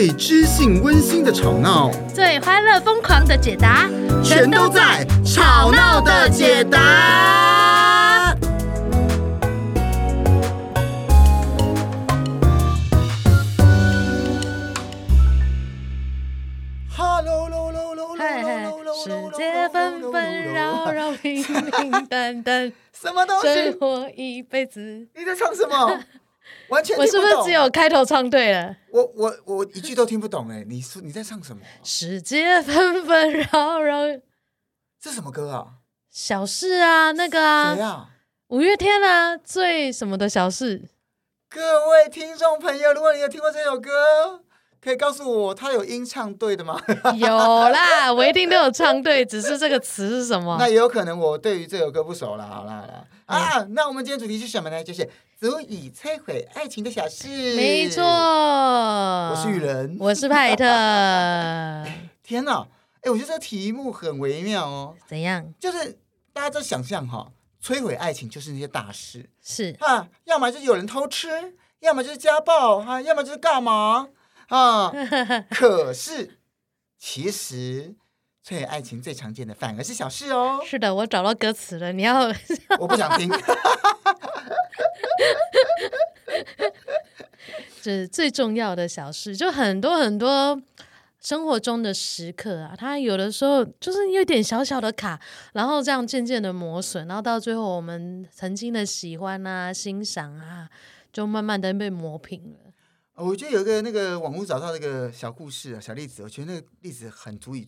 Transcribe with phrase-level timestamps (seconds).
[0.00, 3.86] 最知性温馨的吵闹，最欢乐疯狂的解答，
[4.24, 8.34] 全都在《吵闹的解答》。
[16.96, 17.50] Hello，
[19.04, 23.54] 世界纷纷扰扰，平平淡淡，什么东西？
[23.54, 24.80] 生活一辈子。
[25.14, 26.00] 你在唱什么？
[26.68, 26.96] 完全。
[26.96, 28.76] 我是不是只有开头唱对了？
[28.92, 30.64] 我我我一句都听不懂哎！
[30.68, 31.62] 你说你在唱什么？
[31.82, 34.02] 世界纷纷扰扰，
[35.00, 35.66] 这什么歌啊？
[36.10, 38.08] 小事啊，那个啊，谁啊？
[38.48, 40.88] 五月天啊，最什么的小事？
[41.48, 44.42] 各位听众朋友，如果你有听过这首歌，
[44.82, 46.80] 可以告诉我他有音唱对的吗？
[47.16, 50.56] 有啦，我一定都有唱对，只是这个词是什么？
[50.60, 52.46] 那也有可能我对于这首歌不熟了。
[52.46, 54.82] 好啦好啦，啊，那我们今天主题是什么呢？
[54.84, 55.08] 就是。
[55.40, 58.04] 足以摧毁爱情的小事，没错。
[58.04, 60.64] 我是雨人，我是派特。
[62.22, 62.68] 天哪，
[63.00, 64.94] 哎，我觉得这个题目很微妙哦。
[65.06, 65.54] 怎样？
[65.58, 65.98] 就是
[66.34, 67.32] 大家都想象哈，
[67.64, 74.08] 摧毁爱情就是那些大事，是啊，要么就是有人偷吃，要么就是家暴，哈，要么就是干嘛
[74.48, 74.92] 啊？
[75.50, 76.38] 可是
[76.98, 77.94] 其实
[78.44, 80.60] 摧毁爱情最常见的反而是小事哦。
[80.64, 82.28] 是的，我找到歌词了，你要？
[82.80, 83.30] 我不想听。
[87.82, 90.60] 这是最重要的小事，就很多很多
[91.18, 95.18] 生活中的时刻啊，它有的时候就是有点小小的卡，
[95.54, 100.68] 然后这样渐渐的磨损，然后到最后我们曾经的喜欢啊、欣赏啊，
[101.12, 102.58] 就慢慢的被磨平了。
[103.14, 107.66] 我觉得有一个那个网络找到那个小故事啊、小例子，我觉得那个例子很足以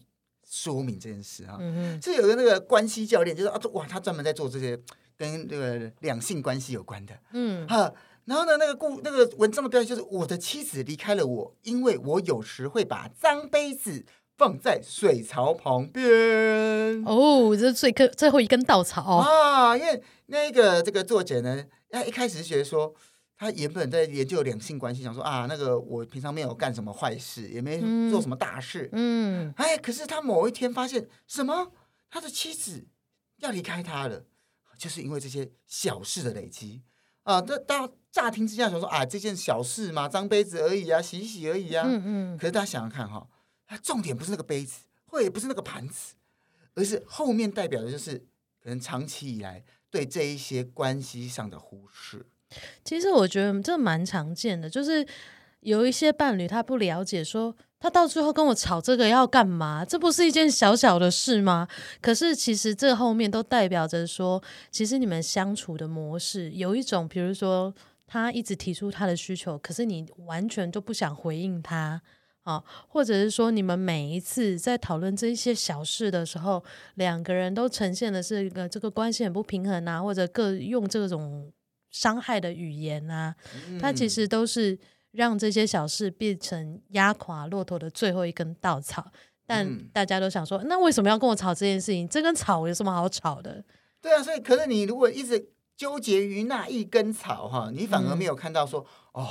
[0.53, 1.57] 说明这件事啊。
[1.59, 4.79] 嗯这有个那个关系教练，就是啊，哇，他专门在做这些。
[5.19, 7.93] 跟这个两性关系有关的，嗯，哈，
[8.25, 14.05] 然后呢，那个故那个文章的标题就是“我的妻子离开了我，因为我有时会把脏杯子
[14.37, 17.05] 放在水槽旁边”。
[17.07, 19.77] 哦，这是最根最后一根稻草啊！
[19.77, 22.93] 因为那个这个作者呢，他一开始是觉得说，
[23.43, 31.73] 他原本在研究两性关系，想说啊，那个我平常没有干什么坏事，也没做什么大事，嗯，嗯哎，可是他某一天发现什么？
[32.09, 32.87] 他的妻子
[33.39, 34.27] 要离开他了。
[34.79, 36.83] 就是因为这些小事的累积
[37.25, 41.85] 啊，这大家乍听之下想说啊，这件小事嘛，脏杯子而已啊，洗一洗而已啊。
[41.85, 42.39] 嗯嗯。
[42.39, 43.29] 可是大家想想看哈，
[43.67, 46.15] 它重点不是那个杯子，或者也不是那个盘子，
[46.75, 48.19] 而是后面代表的就是
[48.61, 52.27] 可能长期以来对这一些关系上的忽视。
[52.85, 55.07] 其实我觉得这蛮常见的，就是
[55.61, 57.55] 有一些伴侣他不了解说。
[57.83, 59.85] 他到最后跟我吵这个要干嘛？
[59.85, 61.67] 这不是一件小小的事吗？
[62.01, 67.75] 可是其实这后面都代表着说，其实你们相处的模式有一种，比如说
[68.07, 72.01] 他一直提出他的需求，可是你完全都不想回应他
[72.45, 76.63] 啊，或者是说你们每一次在讨论这些小事的时候，
[76.95, 81.51] 两个人都呈现的是一个这个关系很不平衡啊，或者各用这种
[81.93, 83.37] 伤害的语言啊，
[83.81, 84.77] 它其实都是。
[85.13, 89.13] 让这些小事变成压垮骆驼的最后一根稻草，
[89.45, 92.09] 但大家都想说，那为什么要跟我吵这件事情？
[92.09, 93.63] 这根草有什么好吵的？
[94.01, 99.29] 对啊，所以可是你如果一直纠结于那一根草哈，你反而没有看到说，嗯、哦，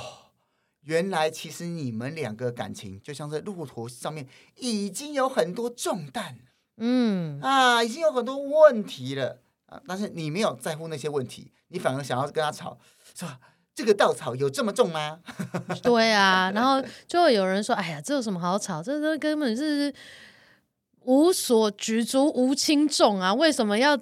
[0.82, 4.28] 原来其实你们两个感情就像在骆驼上面
[4.60, 6.38] 已经有很多重担，
[6.76, 12.78] 嗯啊，已经有很多问题了啊，但是你没有在乎那些问题，你反而想要跟他吵，
[13.14, 13.28] 说？
[13.74, 15.20] 这个稻草有这么重吗？
[15.82, 18.82] 对啊，然后就会有人说：“哎呀，这有什么好吵？
[18.82, 19.90] 这这根本是
[21.04, 23.32] 无所举足无轻重啊！
[23.32, 23.98] 为什么要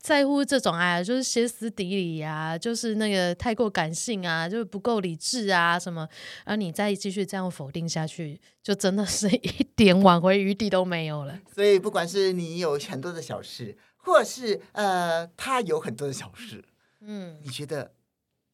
[0.00, 0.72] 在乎这种？
[0.72, 6.08] 哎呀，就是歇斯底里呀，就是那个太过感性啊，就是不够理智啊什么？
[6.44, 11.36] 而你再继续这样否定下去，就真的是一点挽回余地都没有了。
[11.52, 16.64] 所以，不管是你有很多的小事，或是呃，他有很多的小事，
[17.00, 17.92] 嗯，你觉得？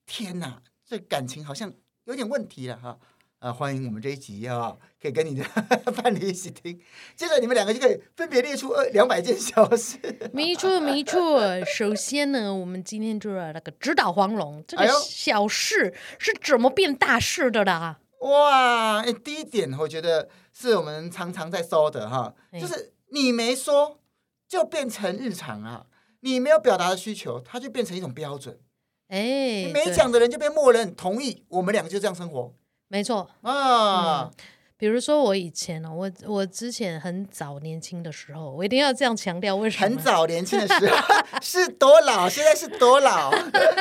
[0.09, 1.72] 天哪，这感情好像
[2.04, 2.97] 有点问题了哈！
[3.41, 5.45] 啊，欢迎我们这一集啊，可以跟你的
[5.97, 6.81] 伴侣一起听，
[7.16, 9.98] 接着你们两个就可以分别列出二两百件小事。
[10.33, 11.43] 没错，没错。
[11.65, 17.98] 首先呢，我们今天就是那个直捣黄龙，这个小事是怎么变大事的啦？
[18.21, 24.01] 哎、哇，哎，第一点我觉得是我们常常在说的哈，就是你没说
[24.47, 25.87] 就变成日常啊，
[26.21, 28.59] 你没有表达的需求，它就变成一种标准。
[29.09, 32.53] 哎，你没讲的人就被默认同意，我们两个就这样生活。
[32.89, 34.33] 没错啊、嗯，
[34.77, 39.89] 比如说我以前呢，我我之前很早年轻的时候，我一定要这样强调，为什么？
[39.89, 40.97] 很早年轻的时候
[41.41, 42.28] 是多老？
[42.28, 43.33] 现在是多老？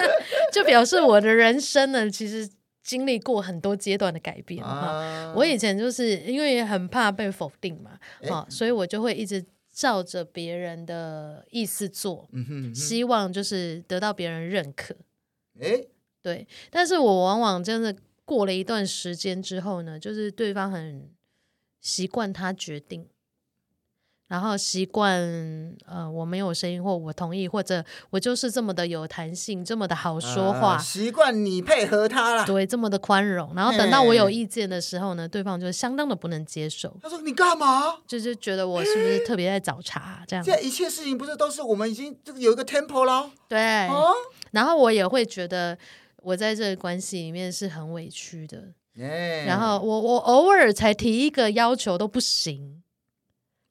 [0.53, 2.47] 就表示我的人生呢，其实
[2.83, 5.33] 经历过很多阶段的改变哈、啊。
[5.35, 7.91] 我以前就是因为很怕被否定嘛，
[8.29, 9.43] 啊，所以我就会一直
[9.75, 14.95] 照着别人的意思做，嗯哼嗯哼，希望就是得到别人认可。
[15.59, 15.89] 诶，
[16.21, 17.93] 对，但是我往往真的
[18.23, 21.09] 过了一段时间之后呢，就是对方很
[21.81, 23.09] 习惯他决定。
[24.27, 25.21] 然后习惯，
[25.85, 33.53] 呃，我没有声音，或我同意，或者我就是这么的有弹性，这么的好说话，啊、习惯你配合他了，对，这么的宽容。
[33.55, 36.91] 然后等到我有意见的时候呢，对方就相当的不能接受。
[37.03, 40.43] 他说：“你干嘛？”就是觉得我是不是特别在找茬、啊、这样？
[40.43, 43.29] 这一切事情不是都是我们已经这个有一个 tempo 了？
[43.47, 44.11] 对、哦。
[44.51, 45.77] 然后我也会觉得
[46.23, 48.63] 我在这个关系里面是很委屈的。
[49.45, 52.81] 然后我我偶尔才提一个要求都不行。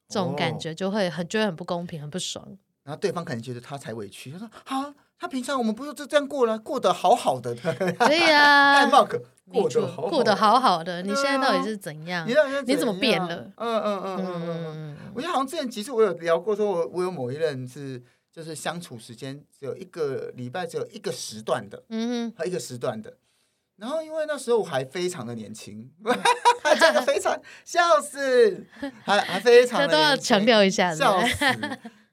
[0.07, 2.57] 这种感觉就会很觉得很不公平，很不爽。
[2.83, 9.19] 然后对方可能觉得他才委屈，他说：“啊，他平常我们不是就这样过了，过得好好的。”对呀，艾 Mark
[9.51, 11.01] 过得好，过得好好的。
[11.01, 12.27] 你现在到底是怎样？
[12.27, 12.33] 你
[12.67, 13.51] 你怎么变了？
[13.57, 14.97] 嗯嗯嗯嗯嗯。
[15.15, 23.17] 我觉得好像之前其实我有聊过，说我我有某一任是就是相处时间只有一个礼拜，只有一个时段的，嗯哼，一个时段的。
[23.77, 25.91] 然后因为那时候我还非常的年轻，
[26.79, 28.65] 真的非常 笑死，
[29.03, 31.45] 还还非常的都要强调一下，笑死，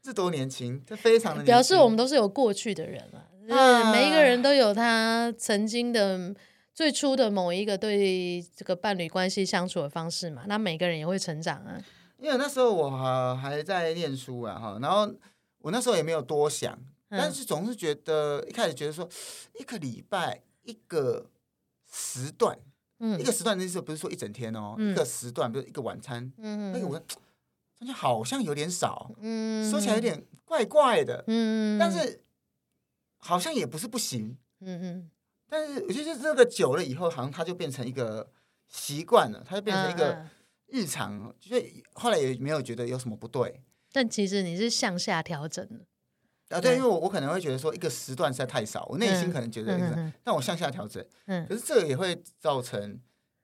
[0.03, 6.35] 这多年轻，这非常的表示我们都是有过去的人嘛，啊，每一个人都有他曾经的
[6.75, 11.79] 最初的某一个对这个伴侣关系相处的方式嘛，那每个人也会成长啊。
[12.19, 12.91] 因为那时候我
[13.37, 15.09] 还在念书啊哈，然后
[15.61, 16.77] 我那时候也没有多想，
[17.09, 19.09] 但是总是觉得一开始觉得说
[19.61, 21.27] 一个礼拜一个。
[21.95, 22.59] 时段，
[23.01, 32.23] 嗯，一个时段的意思不是说一整天哦，嗯、一个时段，比如一个晚餐，嗯，那个我感觉好像有点少，嗯，说起来有点怪怪的，嗯，但是
[33.19, 35.11] 好像也不是不行，嗯嗯，
[35.49, 38.33] 但是我觉得这个久了以后，好像它就变成一个
[38.69, 40.25] 习惯了，它就变成一个
[40.69, 43.61] 日常，啊、所以后来也没有觉得有什么不对。
[43.93, 45.85] 但其实你是向下调整的。
[46.53, 53.01] 啊，对，因为我我可能会觉得说一个时段实在太少，我内心可能觉得，但我向下调整，嗯，可是这个也会造成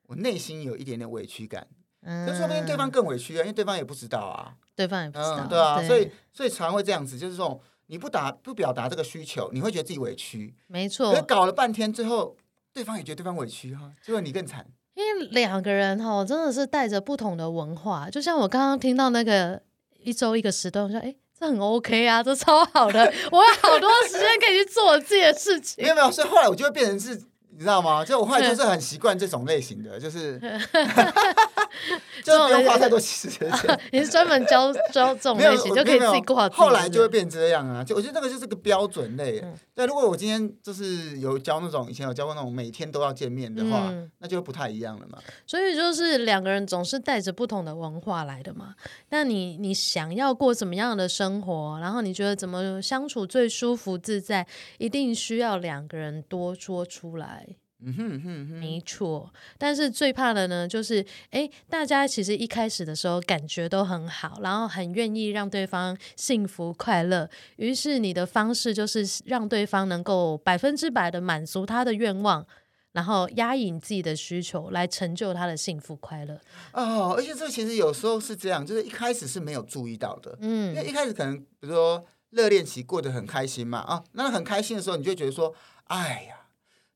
[0.07, 1.67] 我内心有一点点委屈感，
[2.03, 12.37] 嗯，可是说不定对方更委屈啊，因为对方也不知道啊，对方也不知道，对啊，所以所以常会这样子，就是说你不打不表达这个需求，你会觉得自己委屈，没错，可是搞了半天，最后
[12.73, 19.63] 对方也觉得对方委屈哈，结果你更惨，因为两个人哈真的是带着不同的文化，就像我刚刚听到那个
[20.01, 21.15] 一周一个时段，我说哎。
[21.39, 25.83] 这很 OK 啊，这超好的，我有好多时间可以去做我自己的事情。
[25.83, 27.21] 没有没有，所以后来我就会变成是。
[27.59, 28.05] 你知道吗？
[28.05, 30.39] 就我后来就是很习惯这种类型的，就是
[32.23, 33.51] 就不用花太多时间。
[33.91, 36.49] 你是专门教教这种类型，就可以自己过好。
[36.51, 37.83] 后来就会变这样啊！
[37.83, 39.43] 就我觉得那个就是个标准类。
[39.75, 45.19] 对，如果我今天就是有教那种以前有教过那种每天都要见面的话，那就不太一样了嘛。
[45.45, 48.77] 所以就是两个人总是带着不同的文化来的嘛。
[49.09, 51.77] 那你你想要过怎么样的生活？
[51.81, 54.47] 然后你觉得怎么相处最舒服自在？
[54.79, 57.48] 一定需要两个人多说出来。
[57.81, 59.33] 嗯哼哼哼，没错。
[59.57, 67.31] 但是最怕的呢，就是哎，大家其实一开始的时候感觉都很好，然后很愿意让对方幸福快乐。
[67.57, 72.45] 于是你的方式就是让对方能够百分之百的满足他的愿望，
[72.91, 76.41] 然后压抑自己的需求来成就他的幸福快乐。
[76.73, 80.37] 哦，而且这其实有时候是这样，就是一开始是没有注意到的。
[80.41, 85.55] 嗯，因为一开始可能比如说热恋期过得很开心嘛，啊，那很开心的时候，你就觉得说，
[85.85, 86.35] 哎呀。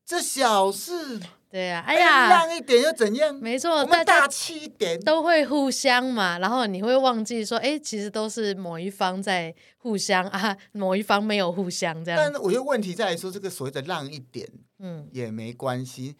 [0.05, 1.21] 这小事，
[1.53, 3.35] 对呀、啊，哎呀，让一点又怎样？
[3.35, 12.19] 没错，我们大气一点都会互相嘛，然后你会忘记说，哎，其实都是某一方在互相 啊，某一方没有互相这样。
[12.19, 14.49] 但我觉得问题在于说，这个所谓的让一点。
[14.85, 16.13] 嗯，也没关系。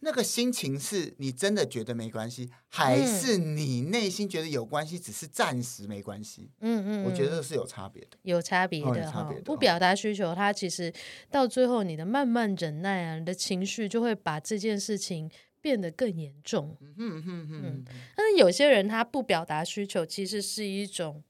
[0.00, 6.48] 那个心情是你真的觉得没关系，还是你内心觉得有关系，只是暂时没关系？
[6.62, 9.30] 嗯嗯，我觉得这是有差别的，有差别的哈。
[9.44, 10.90] 不表达需求，它其实
[11.30, 15.30] 到最后，你的慢慢忍耐啊，你的情绪就会把这件事情
[15.60, 16.76] 变得更严重。
[16.80, 17.84] 嗯嗯嗯嗯。
[18.16, 21.22] 但是有些人他不表达需求，其实是一种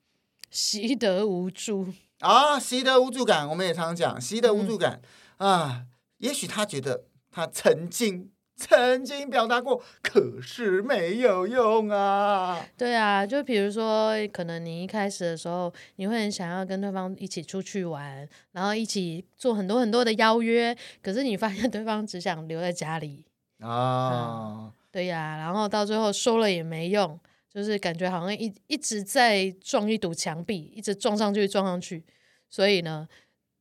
[0.50, 1.88] 习得无助
[2.21, 3.49] 啊，习得无助感。
[3.49, 5.00] 我们也常常讲习得无助感
[5.37, 5.87] 啊。
[6.19, 12.67] 也许他觉得他曾经曾经表达过，可是没有用啊。
[12.75, 23.26] 对啊，就比如说，可能你一开始的时候，你会很想要跟对方一起出去玩，然后一起做很多很多的邀约，可是你发现对方只想留在家里
[23.61, 24.73] 啊、嗯。
[24.91, 27.19] 对呀，然后到最后说了也没用，
[27.51, 32.05] 就是感觉好像一一直在撞一堵墙壁，一直撞上去撞上去，
[32.49, 33.07] 所以呢，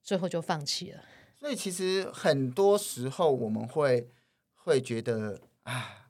[0.01, 1.03] 最后就放弃了。
[1.37, 4.09] 所以其实很多时候我们会
[4.53, 6.07] 会觉得啊，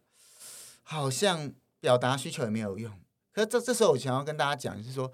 [0.84, 2.92] 好像表达需求也没有用。
[3.32, 5.12] 可是这这时候我想要跟大家讲，就是说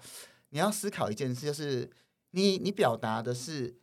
[0.50, 1.90] 你要思考一件事，就是
[2.32, 3.74] 你你表达的是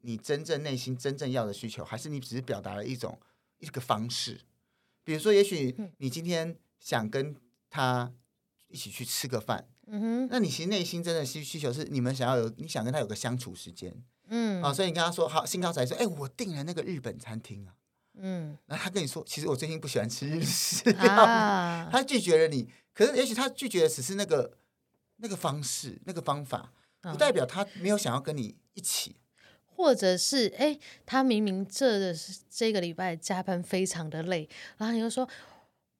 [0.00, 3.18] 你真正内心真正要的需求，还是你只是表达了一种
[3.58, 4.40] 一个方式？
[5.04, 7.34] 比如说，也许你今天想跟
[7.70, 8.12] 他
[8.68, 17.74] 一起去吃个饭，嗯哼，那你其实内心真的需需求是你们想要有，你想跟他有个相处时间，嗯，啊，所以你跟他说好，兴高采烈说，哎，我订了那个日本餐厅啊，
[18.14, 24.58] 嗯，那他跟你说，其实我最近不喜欢吃日式，啊，他拒绝了你，可是也许他拒绝的只是那个
[25.16, 29.16] 那个方式，那个方法，不代表他没有想要跟你一起。
[29.78, 32.12] 或者是哎，他明明这
[32.50, 35.26] 这个礼拜加班非常的累，然后你又说，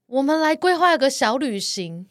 [0.07, 2.09] 我们来规划一个小旅行。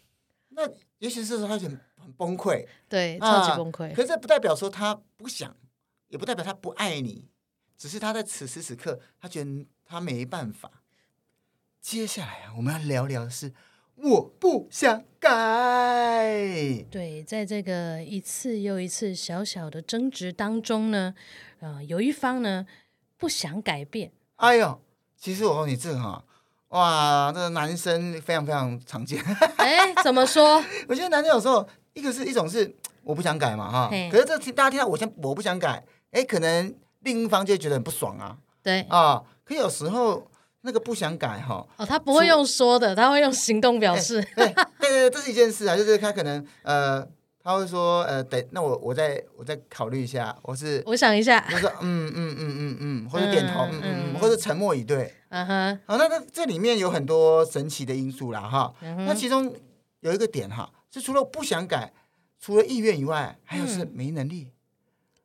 [0.51, 0.65] 那
[0.99, 3.93] 也许是说他很很崩溃，对，超级崩溃。
[3.93, 5.53] 可是这不代表说他不想，
[6.07, 7.27] 也不代表他不爱你，
[7.77, 10.71] 只是他在此时此刻，他觉得他没办法。
[11.81, 13.51] 接下来啊，我们要聊聊的是。
[13.99, 16.85] 我不想改。
[16.91, 21.15] 对，在这个一次又一次小小的争执当中呢，
[21.59, 22.65] 呃，有一方呢
[23.17, 24.11] 不想改变。
[24.37, 24.79] 哎呦，
[25.17, 26.23] 其实我问你这个哈，
[26.69, 29.23] 哇，这个男生非常非常常见。
[29.57, 30.63] 哎，怎么说？
[30.87, 32.73] 我觉得男生有时候一个是一种是
[33.03, 38.37] 我不想改嘛哈，可是这大家听到我先我不想改，哎，可能另一方就觉得很不爽啊。
[38.61, 40.29] 对啊，可有时候。
[40.61, 44.21] 那个不想改哈哦，他不会用说的，他会用行动表示。
[44.35, 47.07] 对对对，这是一件事啊，就是他可能呃，
[47.47, 55.13] 他会说呃，等那我我再我再考虑一下，我是我想一下，他说嗯嗯嗯嗯嗯，或者点头嗯嗯嗯，或者沉默以对。
[55.29, 58.73] 嗯哼，好，那那这里面有很多神奇的因素啦哈。
[58.81, 59.55] 那其中
[60.01, 61.93] 有一个点哈，是除了不想改，
[62.37, 64.49] 除了意愿以外，还有是没能力。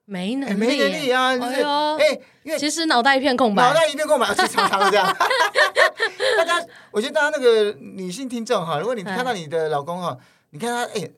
[0.05, 1.37] 没能力，没能力啊！
[1.37, 5.05] 就是哎，因为其实脑袋一片空白，脑袋一片空白，其实常常这样。
[6.39, 10.17] 大家，我觉得大家那个女性听众哈，如果你看到你的老公哈，
[10.51, 11.11] 你看他哎，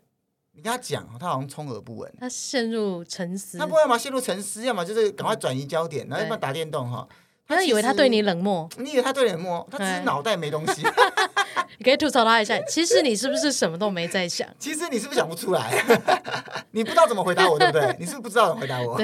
[0.55, 7.07] 你跟他讲，他好像充耳不闻，他陷入沉思，他不要嘛陷入沉思，要么就是赶快转移焦点，然后要么打电动哈。
[7.47, 10.83] 他以为他对你冷漠，你以为他对你冷漠，他只是脑袋没东西。
[11.77, 14.49] 你可以吐槽他一下，其实你是不是什么都没在想？
[14.59, 15.85] 其实你是不是想不出来？
[16.71, 17.95] 你不知道怎么回答我，对不对？
[17.99, 18.99] 你是不是不知道怎么回答我？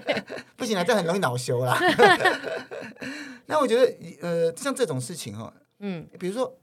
[0.56, 1.78] 不行了，这很容易恼羞啦。
[3.46, 6.56] 那我觉得，呃，像这种事情哈，嗯，比如说，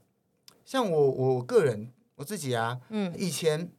[0.64, 3.70] 像我我个人我自己啊，嗯，以前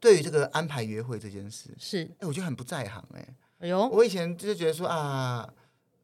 [0.00, 3.26] 对于这个安排约会这件事，是，哎，我觉得很不在行哎。
[3.60, 5.48] 哎呦，我以前就是觉得说啊。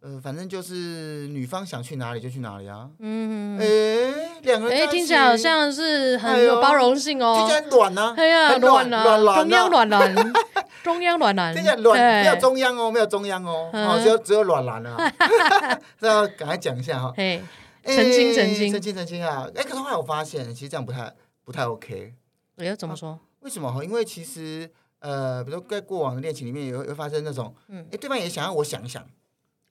[0.07, 2.91] 呃，反正就是女方想去哪里就去哪里啊。
[2.99, 7.37] 嗯，哎，两个人哎，听起来好像是很有包容性哦。
[7.39, 8.15] 听起来很暖呢。
[8.15, 9.03] 哎呀，暖啊，
[9.35, 10.33] 中央暖男，
[10.85, 11.55] 中央暖男。
[11.55, 15.11] 听起来暖，没有中央哦，没有中央哦，哦，只有只有暖男啊。
[15.99, 17.11] 这要赶快讲一下哈。
[17.17, 17.41] 哎，
[17.87, 19.49] 澄清澄清澄清澄清啊！
[19.55, 21.11] 哎，可是后来我发现，其实这样不太
[21.45, 22.13] 不太 OK。
[22.59, 23.19] 哎呀，怎么说？
[23.45, 23.85] 为什么哈？
[23.85, 29.05] 因为其实呃，比如说在过往的恋情里面，也会会发生那种，嗯，哎，对方也想要我想一想。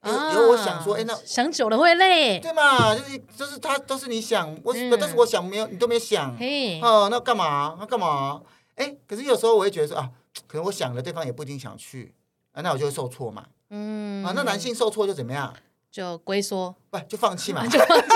[0.04, 2.94] 有有，我想说，哎，那想久了会累，对嘛？
[2.94, 7.76] 就是就是他都是你想，我但是我想没有，你都没想，嘿哦，那干嘛？
[7.80, 8.40] 那干嘛？
[8.74, 10.10] 哎，可是有时候我会觉得说啊，
[10.46, 12.14] 可能我想了，对方也不一定想去，
[12.52, 15.52] 啊，那我就会受挫嘛，嗯，啊，那男性受挫就怎么样？
[15.90, 17.64] 就龟缩，不就放弃嘛？
[17.68, 18.06] 就放弃，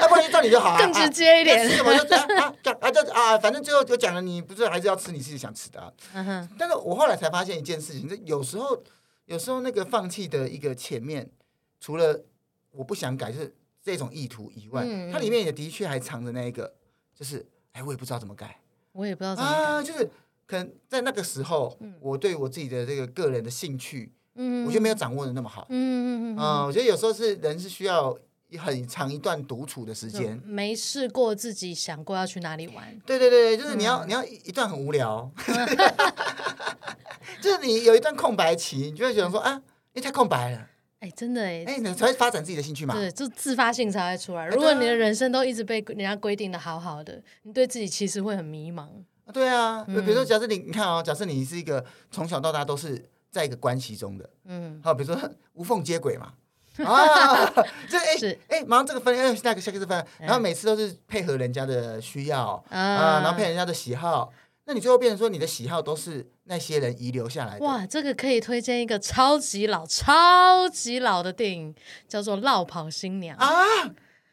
[0.00, 6.48] 那不然照你就好，更直接一点，什么就啊讲啊这啊，反正最后就讲了，你不是还是要吃你自己想吃的，嗯哼。
[6.58, 8.82] 但是我后来才发现一件事情，就有时候。
[9.26, 11.30] 有时候那个放弃的一个前面，
[11.78, 12.20] 除了
[12.72, 16.74] 我不想改，就是这种意图以外，嗯、它里面也的确还藏着那一个，
[17.14, 18.58] 就是哎，我也不知道怎么改，
[18.90, 20.10] 我也不知道怎么改，啊，就是
[20.48, 28.18] 可能在那个时候，嗯、我对我自己的这个个人的兴趣，嗯，我觉得没有掌握的那么好，嗯嗯嗯，啊，我觉得有时候是人是需要
[28.58, 35.30] 很长一段独处的时间，没试过自己想过要去哪里玩，对对对，就是你要、嗯、你要一段很无聊。
[37.40, 39.62] 就是你有一段空白期，你就会觉得说啊，
[39.94, 42.94] 你太空白了，哎，真的哎，哎，你才会发展自己的兴趣嘛。
[42.94, 44.46] 对，就自发性才会出来。
[44.48, 48.88] 如果你的人生都一直被人家规定的好好的，你对自己其实会很迷茫。
[49.32, 56.34] 对啊，比如说，假设你你看哦，假设你是一个从小到大都是在一个关系中的，嗯，好，比如说无缝接轨嘛，
[56.84, 57.52] 啊，
[57.88, 64.32] 这哎哎，马上这个分，哎，下个下个分，然后每次都是配合人家的需要啊，然后配合人家的喜好。
[64.66, 67.64] 那你最后变成说，你的喜好都是那些人遗留下来的。
[67.64, 71.74] 哇，这个可以推荐一个超级老、超级老的电影，
[72.06, 73.64] 叫做《落跑新娘》啊，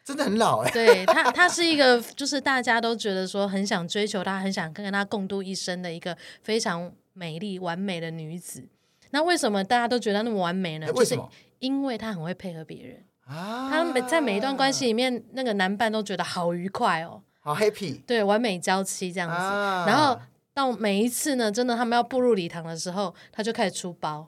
[0.06, 0.74] 真的很老哎、欸。
[0.74, 8.68] 对，她，她是一个就是大家都觉得说很想追求她、很想跟她共度一生的一个非常美丽、完美的女子。
[9.12, 10.88] 那为什么大家都觉得那么完美呢？
[10.94, 11.24] 为什么？
[11.24, 13.04] 就是因为他很会配合别人。
[13.26, 19.36] 啊，他每在每一段关系里面，那个男伴都觉得好愉快哦，好 happy，对，完美娇妻这样子。
[19.36, 20.18] 啊、然后
[20.54, 24.28] 到每一次呢，真的他们要步入礼堂的时候，他就开始出包，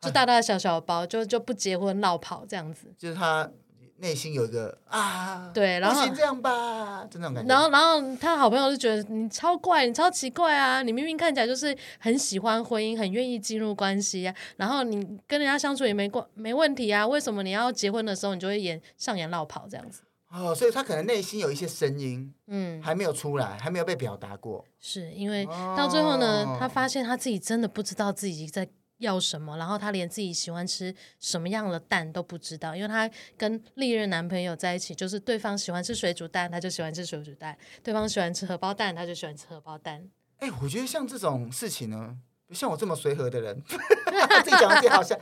[0.00, 2.92] 就大大小小的包，就就不结婚落跑这样子。
[2.96, 3.50] 就是他。
[3.98, 7.48] 内心有一个啊，对，然后这样吧，就那种感觉。
[7.48, 10.82] 然后，然后他好朋友就觉得你超怪，你超奇怪啊！
[10.82, 14.96] 你明明看起来就是很喜欢婚姻，很愿意进入关系啊，然后你
[15.26, 20.02] 跟人家相处也没关没问题啊，为什么你要结婚的时候你就会演上演落跑这样子？
[20.28, 24.64] 哦，所以他可能内心有一些声音，嗯，还没有出来，还没有被表达过。
[24.80, 25.46] 是因为
[25.76, 28.68] 到最后呢，哦，他发现他自己真的不知道自己在。
[28.98, 29.56] 要什么？
[29.56, 40.08] 然后他连自己喜欢吃什么样的蛋都不知道，因为他跟历任男朋友在一起，就是对方喜欢吃水煮蛋，他就喜欢吃水煮蛋；对方喜欢吃荷包蛋，他就喜欢吃荷包蛋。
[40.38, 42.16] 哎，我觉得像这种事情呢，
[42.50, 45.18] 像我这么随和的人， 自己讲的自己好像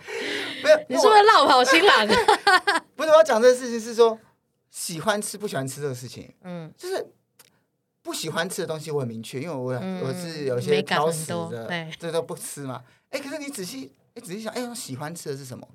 [0.62, 0.76] 没有。
[0.88, 2.06] 你是不是落跑新郎？
[2.96, 4.18] 不是，我要讲这个事情是说，
[4.70, 7.06] 喜欢吃不喜欢吃这个事情，嗯，就是
[8.02, 12.82] 不喜欢吃的东西我很明确，因为我、嗯、我是有些挑食的，对，这都不吃嘛。
[13.12, 15.68] 哎，可是你仔细哎仔细想，哎，我喜欢吃的是什么？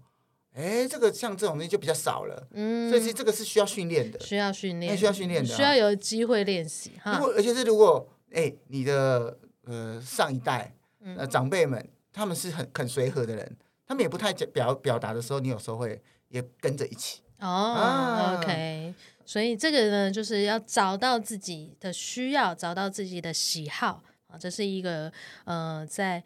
[0.54, 2.48] 哎，这个像这种东西就比较少了。
[2.52, 7.20] 嗯，所以其实这个是需要训练的，需要训练，需要训练的，需要有机会练习哈。
[7.20, 10.74] 如果而且是如果哎，你的呃上一代
[11.16, 17.22] 呃长辈们他们是很很随和的人，他们也不太表表达的时候，你有时候会也跟着一起。
[17.40, 25.14] 哦、啊，OK，所以这个呢，就是要找到自己的需要，找到自己的喜好啊，这是一个
[25.46, 26.24] 呃在。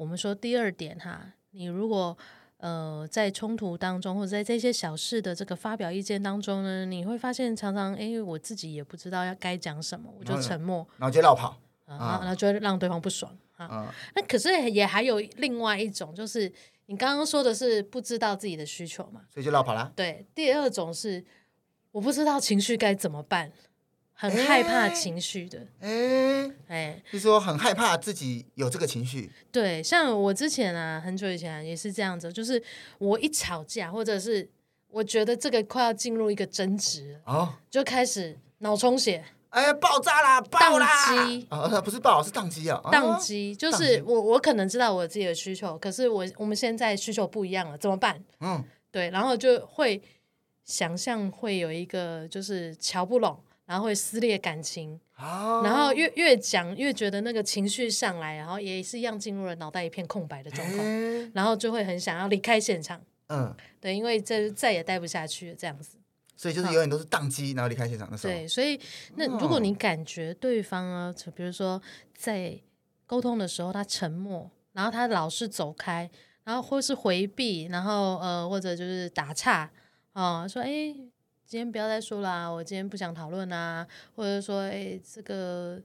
[0.00, 2.16] 我们说第二点哈，你如果
[2.56, 11.54] 呃在冲突当中，或者在这些小事的这个发表意见当中呢，你会发现常常哎，我自己也不知道要该讲什么，我就沉默，然后就落跑
[11.84, 13.94] 啊，然后就会让对方不爽啊。
[14.14, 16.50] 那可是也还有另外一种，就是
[16.86, 19.92] 你刚刚说的是不知道自己的需求嘛，所以就落跑了。
[19.94, 21.22] 对，第二种是
[21.92, 23.52] 我不知道情绪该怎么办。
[24.20, 29.32] 很害怕情绪的，哎哎，就是说很害怕自己有这个情绪。
[29.50, 32.62] 对，像我之前啊，很久以前也是这样子，就是
[32.98, 34.46] 我一吵架，或者是
[34.90, 40.86] 我觉得这个快要进入一个争执，哦，就开始脑充血，哎呀，爆炸啦，爆啦，
[41.48, 48.22] 啊，不是爆，是宕机啊，宕机，就是我我可能知道我自己的需求，可是我我们现在需求不一样了，怎么办？
[48.40, 50.02] 嗯，对，然后就会
[50.66, 53.42] 想象会有一个就是瞧不拢。
[53.70, 55.64] 然后会撕裂感情，oh.
[55.64, 60.84] 然后越越讲越觉得那个情绪上来，然后也是一样进入了脑袋一片空白的状况
[61.32, 63.00] 然后就会很想要离开现场。
[63.28, 65.96] 嗯，对，因为这再也待不下去了，这样子。
[66.36, 68.32] 所以就是永远都是宕机，然后离开现场的时候。
[68.32, 68.76] 对，所以
[69.14, 71.80] 那如果你感觉对方啊，就比如说
[72.12, 72.58] 在
[73.06, 76.10] 沟通的时候他沉默，然后他老是走开，
[76.42, 79.70] 然后或是回避，然后呃或者就是打岔
[80.12, 80.92] 啊，说哎。
[81.50, 83.84] 今天不要再说啦，我今天不想讨论啊，
[84.14, 85.82] 或者说，哎，这个，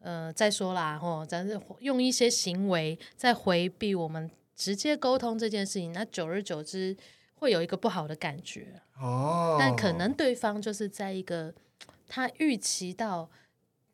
[0.00, 6.94] 呃，再说啦，吼，咱是用一些行为在回避我们直接沟通这件事情，那久而久之
[7.36, 9.56] 会有一个不好的感觉哦。
[9.58, 11.54] 但可能对方就是在一个
[12.06, 13.30] 他预期到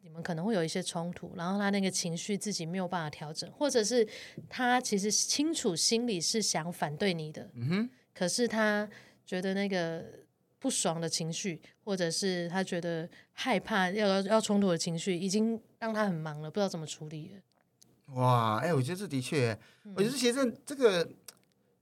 [0.01, 4.05] 你们可能会有一些冲突，然后他那个情绪自己没有办法调整，或者是
[4.49, 8.91] 他其实清楚心里是想反对你的，嗯哼，可是他
[9.25, 10.24] 觉得那个。
[10.65, 18.15] 不爽的情绪，或者是他觉得害怕要要要冲突的情绪，已经让他很忙了，不知道怎么处理了。
[18.15, 19.53] 哇，哎、欸，我觉得这的确，
[19.85, 21.07] 嗯、我觉得其实这个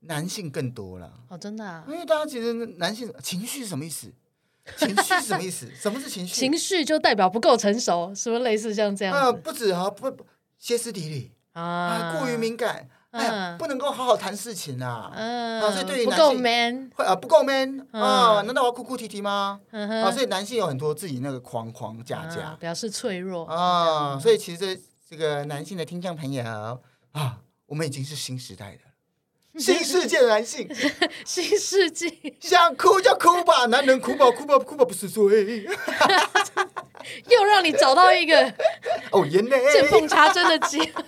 [0.01, 1.17] 男性更多了。
[1.29, 1.85] 哦，真的啊？
[1.87, 4.13] 因为大家其实男性情绪是什么意思？
[4.77, 5.71] 情绪是什么意思？
[5.79, 6.35] 什么是情绪？
[6.35, 9.15] 情绪就代表不够成熟，是不是类似像这样？
[9.17, 10.27] 啊，不止啊，不
[10.59, 12.89] 歇斯底里啊，啊，过于敏感。
[13.13, 15.13] 哎呀，不能够好好谈事情啊！
[15.15, 18.43] 嗯，啊，所以对于男性，不够 man，会啊，不够 man 啊？
[18.47, 19.61] 难道我要哭哭啼啼吗？
[19.71, 24.19] 啊，所以男性有很多自己那个框框架架，表示脆弱啊。
[24.19, 26.43] 所以其实这这个男性的听众朋友
[27.13, 28.81] 啊，我们已经是新时代的
[29.61, 30.67] 新世界的男性，
[31.27, 35.67] 新世纪，想哭就哭吧，男人哭吧，哭吧，哭吧，不是罪。
[37.29, 38.55] 又让你找到一个
[39.11, 41.05] 哦，眼泪见缝插针的机会。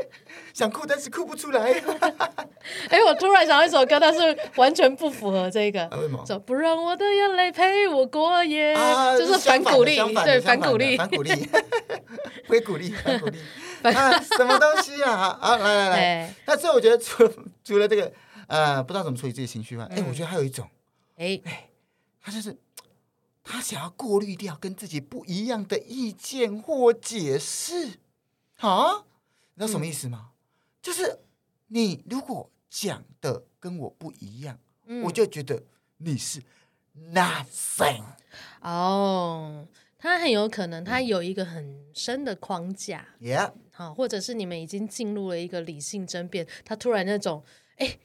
[0.52, 1.72] 想哭，但是哭不出来。
[2.88, 5.82] 哎，我突然想到一首歌，但是完全不符合这个。
[5.86, 6.24] 啊、为什么？
[6.26, 11.48] 说不让我的眼泪陪我过夜，啊、就是反鼓励，对，反鼓励，反鼓励，
[12.48, 13.38] 会鼓励，反鼓励。
[13.82, 15.38] 啊，什么东西啊？
[15.40, 16.34] 啊，来来来。
[16.46, 17.30] 那这我觉得除
[17.62, 18.12] 除了这个，
[18.48, 19.86] 呃，不知道怎么处理自己情绪吧。
[19.90, 20.68] 哎、嗯，我觉得还有一种，
[21.16, 21.68] 哎哎，
[22.22, 22.56] 他就是
[23.44, 28.00] 他想要过滤掉跟自己不一样的意见或解释。
[28.58, 29.04] 啊，
[29.56, 30.30] 你知道什么意思吗？
[30.30, 30.32] 嗯
[30.80, 31.18] 就是
[31.66, 35.60] 你如果讲的跟我不一样，嗯、我就觉得
[35.96, 36.40] 你是
[37.12, 38.04] nothing。
[38.60, 39.66] 哦，
[39.98, 47.42] 他很有可能他有一个很深的框架，Yeah，好，或者是你们已经进入了一个理性争辩，他突然那种，
[47.78, 47.98] 哎。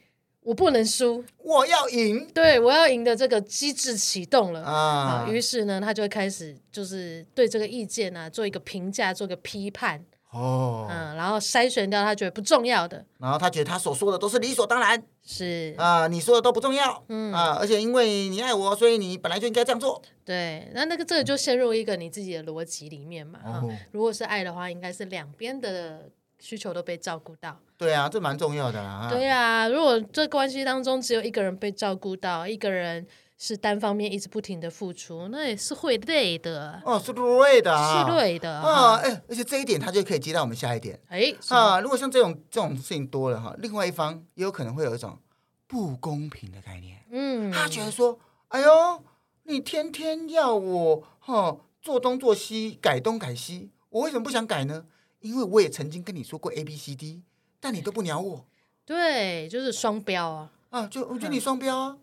[0.44, 2.28] 我不能输，我要赢。
[2.34, 5.24] 对，我要赢的这个机制启动了啊！
[5.30, 20.02] 于是呢，他就会开始就是对这个意见呢、啊、做一个评价，做个批判哦，嗯，然后筛选掉他觉得不重要的，然后他觉得他所说的都是理所当然，是啊，你说的都不重要，嗯啊，而且因为你爱我，所以你本来就应该这样做。
[20.24, 23.38] 对，那那个这个就陷入一个你自己的逻辑里面嘛。
[23.44, 26.10] 哦、如果是爱的话，应该是两边的。
[26.42, 29.06] 需求都被照顾到，对啊，这蛮重要的啦。
[29.08, 33.06] 对啊，如果这关系当中只有一个人被照顾到，一个人
[33.44, 36.80] 是单方面一直不停的付出，那也是会累的。
[36.86, 38.94] 哦，是累的啊，是累的啊。
[38.98, 40.96] 哎，而且这一点他就可以接到我们下一点。
[41.08, 45.18] 哎，啊，如果像这种这种事情多了哈，另外一方也有可能会有一种
[45.66, 47.04] 不公平的概念。
[47.10, 49.02] 嗯，他觉得说，哎呦，
[49.42, 54.84] 你天天要我哈做东做西，改东改西，我为什么不想改呢？
[55.18, 57.24] 因为我也曾经跟你说过 A B C D，
[57.58, 58.46] 但你都不鸟我。
[58.84, 60.52] 对，就是双标啊！
[60.70, 61.96] 啊，就我觉得你双标啊！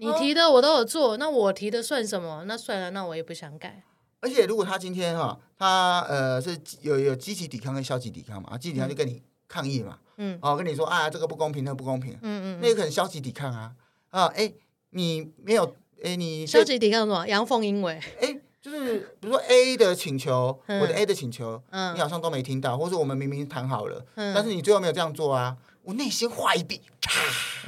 [0.00, 2.44] 你提的我都有做，那我提的算什么？
[2.46, 3.82] 那算了，那我也不想改。
[4.20, 13.72] 而且如果他今天哈，他呃是有有积极抵抗跟消极抵抗嘛，啊，积极抵抗就跟你抗议嘛，嗯，哦，跟你说啊，这个不公平，那个不公平，嗯嗯，那个可能消极抵抗啊，
[14.08, 14.52] 啊，哎，
[14.90, 17.26] 你没有，哎，你消极抵抗什么？
[17.26, 18.40] 阳奉阴违，哎。
[18.62, 26.80] 就是比如说 A 的请求，嗯、我的 A 的请求，嗯、你好像都没听到，或者我们明明谈好了，嗯、但是你最后没有这样做啊，我内心画一笔，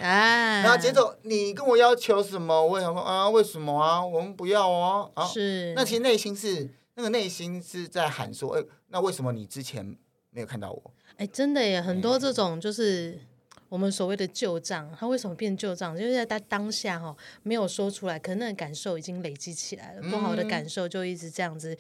[0.01, 4.05] 啊，然后接着你跟我要求什么，我想说啊，为什么啊？
[4.05, 9.97] 我们不要哦，啊，是，那其实内心是那个内心是在喊说，哎，那为什么你之前
[10.31, 10.93] 没有看到我？
[11.17, 13.19] 哎，真的耶，很多这种就是。
[13.69, 15.97] 我们所谓的旧账，他为什么变旧账？
[15.97, 21.75] 就是在他当下哈，没有说出来，可能那个感受已经累积起来了，不好的感受就一直这样子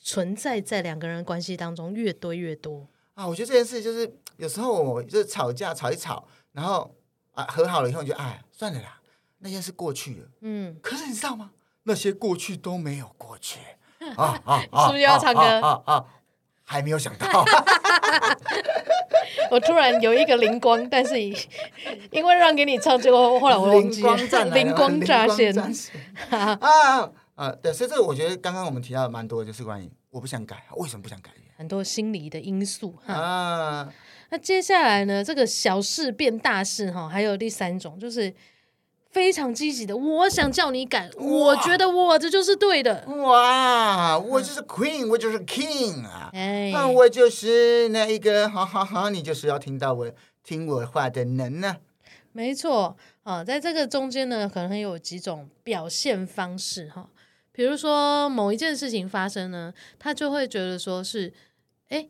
[0.00, 3.26] 存在在两个人关系当中，越堆越多啊！
[3.26, 6.94] 我觉得这件事就是有时候我就是吵架吵一吵，然后
[7.32, 9.00] 啊和好了以后你就哎算了啦，
[9.38, 10.28] 那件事过去了。
[10.42, 11.50] 嗯，可是你知道吗？
[11.84, 13.58] 那些过去都没有过去
[14.16, 14.60] 啊 啊！
[14.86, 15.82] 是不是要唱歌啊？
[15.86, 16.04] 啊，
[16.62, 17.26] 还没有想到。
[19.50, 24.16] 我突然有一个灵光，但是因为让给你唱，结果后来我忘记了。
[24.52, 25.56] 灵光乍现。
[26.30, 26.58] 啊
[27.34, 27.50] 啊！
[27.62, 31.30] 对，所以这个我觉得刚刚我们提到的蛮多的，就是关于我不想改，为什么不想改？
[31.56, 33.14] 很多心理的因素哈。
[33.14, 33.92] 啊，
[34.30, 35.24] 那接下来呢？
[35.24, 38.34] 这个小事变大事哈，还有第三种就是。
[39.08, 43.02] 非常积极的，我想叫你改，我觉得我这就是对的。
[43.06, 46.28] 哇，我就是 queen，、嗯、我就是 king 啊！
[46.34, 49.08] 哎，我就是那一个，好好好！
[49.08, 50.12] 你就是要听到我
[50.44, 51.76] 听我话的人呢、啊。
[52.32, 57.08] 没错啊，在这个中间呢，可能有几种表现方式哈。
[57.56, 61.32] 比如说某一件事情发生呢，他就会觉得说是，
[61.88, 62.08] 哎。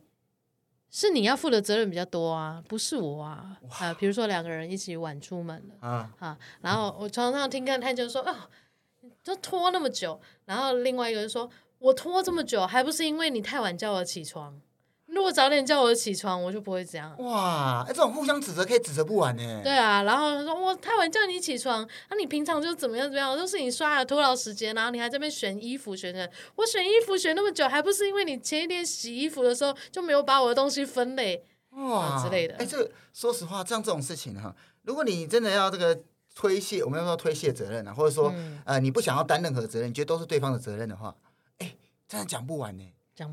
[0.89, 3.93] 是你要负的责任比较多啊，不是我啊啊！
[3.95, 8.49] 比如说两个人一起晚出门了啊，啊，然后我常常听看他就说啊，
[9.21, 11.47] 就拖那么久，然后另外一个就说，
[11.79, 14.59] 我拖这么久还不是因为你太晚叫我起床。
[15.17, 17.11] 如果早点叫我起床，我就不会这样。
[17.17, 19.61] 哇，哎，这种互相指责可以指责不完呢。
[19.63, 32.53] 对啊，然后他说我太晚叫你起床，那、啊、你平常就怎么样怎么样，都是你刷牙拖到时间，然后你还在这边选衣服选的，我选衣服选那么久，还不是因为你前一天洗衣服的时候就没有把我的东西分类哇、啊、之类的。
[32.57, 35.99] 哎，这个说实话，像这种事情哈，如果你真的要这个
[36.35, 41.15] 推卸，我们要说推卸责任啊，或者说、嗯、呃你不想要担任何责任，你觉得都是对方的责任的话，
[41.57, 41.75] 哎，
[42.07, 42.83] 这样讲不完呢。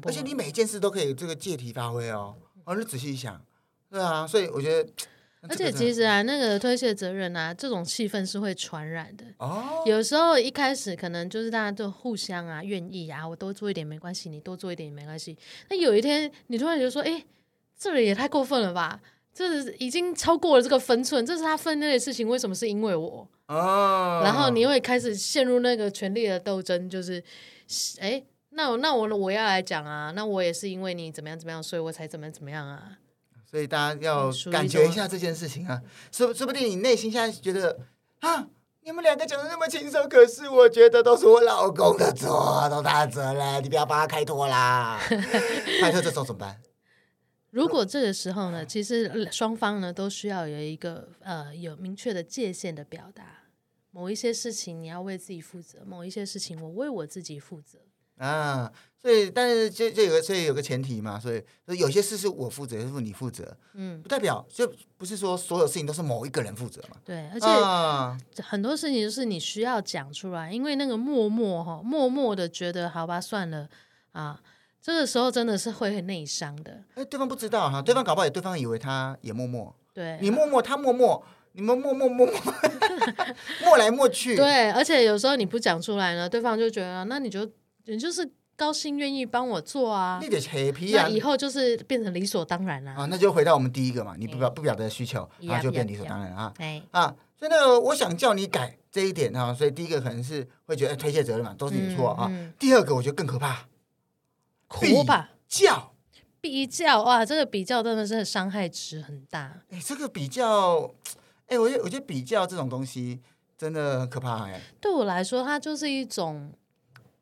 [0.04, 3.44] 而且你每一件事都可以这个借题发挥哦，我就仔细一想，
[3.90, 4.90] 对啊，所以我觉得，
[5.42, 9.26] 而且其实啊，那个推卸责任啊，这种气氛是会传染的。
[9.36, 15.36] 哦，有时候一开始可能就是大家都互相啊愿意啊，我多做一点没关系，你多做一点也没关系。
[15.68, 17.22] 那有一天你突然觉得说，哎，
[17.78, 19.00] 这里也太过分了吧？
[19.34, 23.28] 这是已经超过了这个分寸，这是他分内的事情，为什么是因为我？
[23.48, 27.22] 哦，然后你会开始陷入那个权力的斗争，就是，
[28.00, 28.22] 哎。
[28.54, 32.98] 那我那我我要来讲啊，那我也是因为你怎么样怎么样，所以我才怎么怎么样啊。
[33.44, 37.78] 所以大家要感觉一下这件事情啊，说说不定你内心现在觉得
[38.20, 38.48] 啊，
[38.82, 45.00] 你们两个讲的那么轻松，可是我觉得都是我老公的错，都他的责任，你不要帮他开脱啦。
[45.80, 46.60] 开脱这时候怎么办？
[47.50, 53.44] 如果这个时候呢，其实双方呢都需要有一个呃有明确的界限的表达，
[53.92, 57.78] 某一些事情你要为自己负责，某一些事情我为我自己负责。
[58.18, 58.70] 啊。
[59.00, 61.42] 所以，但是这这有个这有个前提嘛，所以
[61.78, 66.96] 有些事是我负责，是你负责，嗯，不代表就不是说所有事情都是某一个人负责嘛。
[67.04, 73.68] 对，而且很多事情就是你需要讲出来，因为那个默默哈，默默的觉得好吧，算了
[74.12, 74.40] 啊，
[74.80, 76.82] 这个时候真的是会很内伤的。
[76.94, 81.22] 哎，对方不知道哈，对方搞不好也对方以为他也默默，对，你默默，他默默，
[81.52, 82.34] 你们默默默默
[83.64, 84.34] 默来默去。
[84.34, 87.46] 对，而且有时候你不讲出来呢，对方就觉得那你就
[87.84, 88.30] 你就是。
[88.56, 93.04] 高兴愿意帮我做啊，你得 happy 啊，那以后就是变成理所当然了啊。
[93.10, 96.54] 那就回到我们第一个嘛，你不表不表达需求，那就变理所当然啊。
[96.92, 102.30] 啊，所以那个我想叫你改这一点啊，所以第一个可能是会觉得推卸责任嘛，都是你的错啊。
[102.56, 103.66] 第二个我觉得更可怕，
[104.80, 105.02] 比
[105.48, 105.92] 较
[106.40, 109.62] 比较哇，这个比较真的是伤害值很大。
[109.70, 110.94] 哎，这个比较，
[111.48, 113.20] 哎，我觉得我觉得比较这种东西
[113.58, 114.60] 真的很可怕哎。
[114.80, 116.52] 对我来说，它就是一种。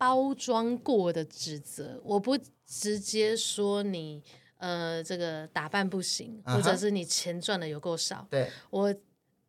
[0.03, 2.37] 包装过的指责，我不
[2.67, 4.21] 直接说你，
[4.57, 6.57] 呃，这个打扮不行，uh.
[6.57, 8.27] 或者是你钱赚的有够少。
[8.29, 8.93] 对，我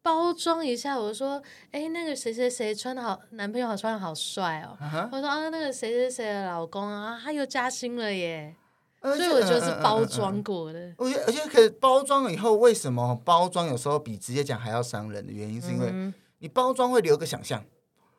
[0.04, 4.78] 包装一下，我说，哎，那个谁谁谁穿的好，男朋友好穿的好帅哦。
[4.80, 5.10] Uh huh.
[5.12, 8.56] 我说啊，那个谁谁谁的老公啊，他又加薪了耶。
[9.02, 9.16] Uh.
[9.18, 10.94] 所以我觉得是包装过的。
[11.00, 17.66] 我觉得，而且可包装了以后，为什么包装有时候比直接讲还要伤人的原因，是因为你包装会留个想象。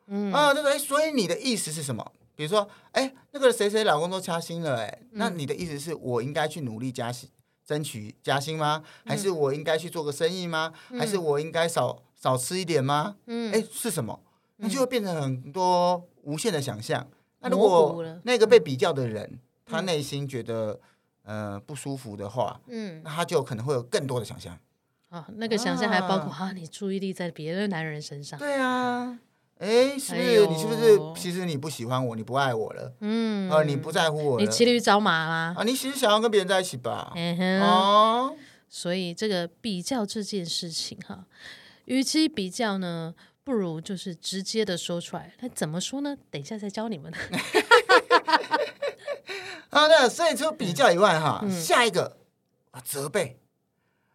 [0.07, 2.11] 嗯啊，对对，所以你的意思是什么？
[2.35, 7.29] 比如说，哎，那个谁谁老公都加薪了，哎，那你的意思是我应该去努力加薪，
[7.65, 8.83] 争取加薪吗？
[9.05, 10.73] 还是我应该去做个生意吗？
[10.99, 13.15] 还是我应该少少吃一点吗？
[13.27, 14.19] 嗯，哎，是什么？
[14.57, 17.07] 那就会变成很多无限的想象。
[17.39, 20.79] 那如果那个被比较的人，他内心觉得
[21.23, 24.57] 呃不舒服的话，嗯，那他就可能会有更多的想象。
[25.09, 28.39] 啊，那个想象还包括啊，你注意力在别的男人身上。
[28.39, 29.19] 对啊。
[29.59, 32.93] 哎，是不是你是不是其实你不喜欢我，你不爱我了？
[32.99, 34.43] 嗯，啊，你不在乎我了？
[34.43, 35.55] 你骑驴找马啦？
[35.57, 37.13] 啊，你其实想要跟别人在一起吧？
[37.15, 37.61] 嗯哼。
[37.61, 38.35] 哦，
[38.67, 41.23] 所以这个比较这件事情哈，
[41.85, 43.15] 与其比较呢，
[43.45, 45.33] 不如就是直接的说出来。
[45.39, 46.17] 那怎么说呢？
[46.29, 47.11] 等一下再教你们。
[49.71, 52.17] 好的，所以除了比较以外哈，下一个
[52.71, 53.39] 啊责备。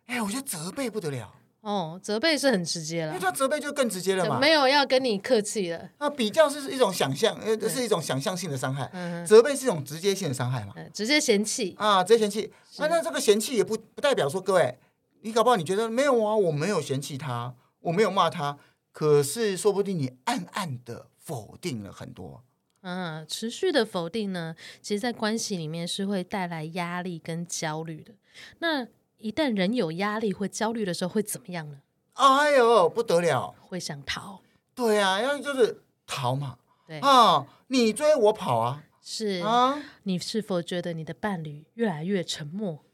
[0.04, 1.32] 哎，我觉得责备不得了。
[1.60, 5.90] 哦，责备是很直接了，因为他责备就更直接了嘛，没有要跟你客气了。
[5.98, 8.88] 那比较是一种想象，呃，是一种想象性的伤害。
[8.94, 12.50] 嗯，责备是一种直接性的伤害嘛，直接嫌弃啊，直接嫌弃。
[12.78, 14.78] 那那这个嫌弃也不不代表说，各位，
[15.20, 18.58] 你搞不好你觉得没有啊，我没有嫌弃他，我没有骂他，
[18.90, 22.42] 可是说不定你暗暗的否定了很多。
[22.82, 28.14] 嗯，持续的否定呢，其实在关系里面是会带来压力跟焦虑的。
[28.60, 28.86] 那
[29.20, 31.80] 一旦人有压力或焦虑的时候，会怎么样呢？
[32.14, 34.40] 哎呦，不得了，会想逃。
[34.74, 36.56] 对啊，要就是逃嘛。
[36.86, 38.84] 对啊，你追我跑啊。
[39.02, 42.84] 是啊，你是否觉得你的伴侣越来越沉默，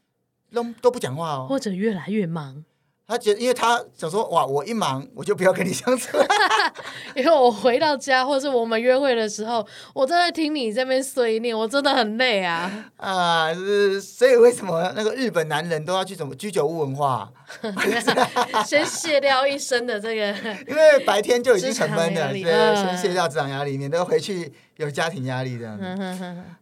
[0.51, 2.63] 都都不讲话哦，或者越来越忙？
[3.07, 6.17] 他觉得，因为他想说，哇，我一忙我就不要跟你相处。
[7.15, 12.91] 因为我回到家，或是我们约会的时候，我正在听你这边碎念，我真的很累啊。
[12.97, 17.31] 啊，是，所以为什么那个日本男人都要去什么居酒屋文化？
[18.67, 20.27] 先卸掉一身的这个，
[20.67, 25.85] 因为白天就已经很闷了，对，先卸掉职场压力，免得回去有家庭压力这样子。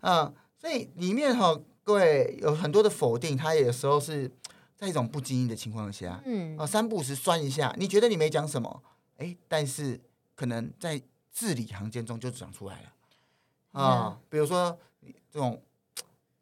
[0.01, 0.31] 嗯，
[0.61, 4.29] 所以里面哈，各位有很多的否定，他有时候是。
[4.77, 8.83] 在一种不经意的情况下，嗯，啊，三不时酸一下，你觉得你没讲什么，
[9.17, 9.99] 哎，但是
[10.35, 14.77] 可能在字里行间中就讲出来了，啊、嗯，比如说
[15.31, 15.61] 这种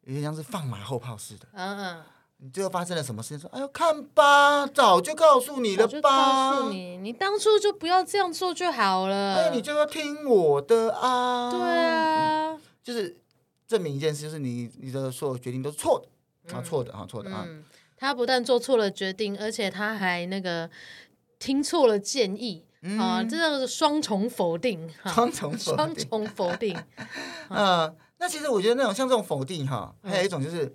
[0.02, 2.02] 有点像是放马后炮似的，嗯嗯，
[2.38, 3.38] 你最后发生了什么事情？
[3.38, 13.16] 说，哎呦，看吧，早就告诉你了吧，告诉你，你当初就不要这样做就好了，哎，你就要听我的啊，对啊，嗯、就是
[13.68, 16.04] 证明一件事，就是你你的所有决定都是错
[16.46, 17.44] 的，啊，错的啊，错的啊。
[17.46, 17.64] 嗯
[18.04, 20.70] 他不但做错了决定，而且他还那个
[21.38, 23.24] 听错了建议、嗯、啊！
[23.24, 26.78] 这叫双重否定，双重双重否定。
[27.48, 30.70] 呃，那其实我觉得那种像这种否定哈，还有一种就是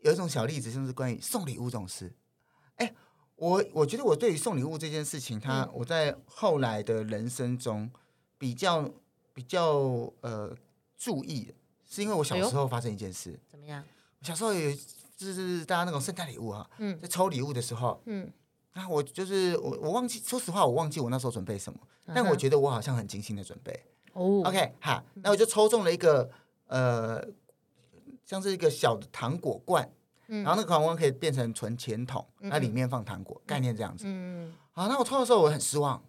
[0.00, 2.12] 有一种小例子，就是关于送礼物这种事。
[2.76, 2.94] 哎，
[3.36, 7.90] 我我觉得我对于送礼物这件事情，他、嗯、我在后来的人生中
[8.36, 8.86] 比较
[9.32, 10.54] 比较呃
[10.98, 11.54] 注意，
[11.88, 13.40] 是因为我小时候发生一件事。
[13.50, 13.82] 怎么样？
[14.20, 14.70] 小时候有。
[15.18, 18.32] 就是大家那种圣诞礼物啊，嗯，在抽礼物的时候，嗯，
[18.72, 23.84] 啊，我就是我，我忘记，说实话，我忘记我那时候准备什么，嗯、但我觉得我好像很精心的准备。
[24.12, 26.30] 哦，OK，好，那我就抽中了一个，
[26.68, 27.20] 呃，
[28.24, 29.90] 像是一个小的糖果罐，
[30.28, 34.04] 嗯，然后那个糖果罐可以变成存钱筒，那、嗯、里面放糖果，概念这样子。
[34.06, 36.00] 嗯，好，那我抽的时候我很失望，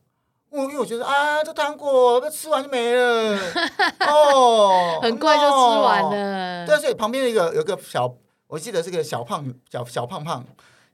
[0.49, 3.37] 我因为我觉得啊，这糖果被吃完就没了，
[4.07, 6.65] 哦，很快就吃完了。
[6.67, 8.15] 对，所以旁边有一个有个小，
[8.49, 10.43] 我记得是个小胖小小胖胖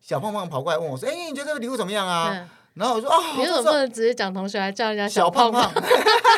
[0.01, 5.71] 小胖胖跑过来问我说：“哎，你觉得这个礼物怎么样啊？”嗯、然后我说：“哦，你怎么不能直接讲同学，还叫人家小胖胖？”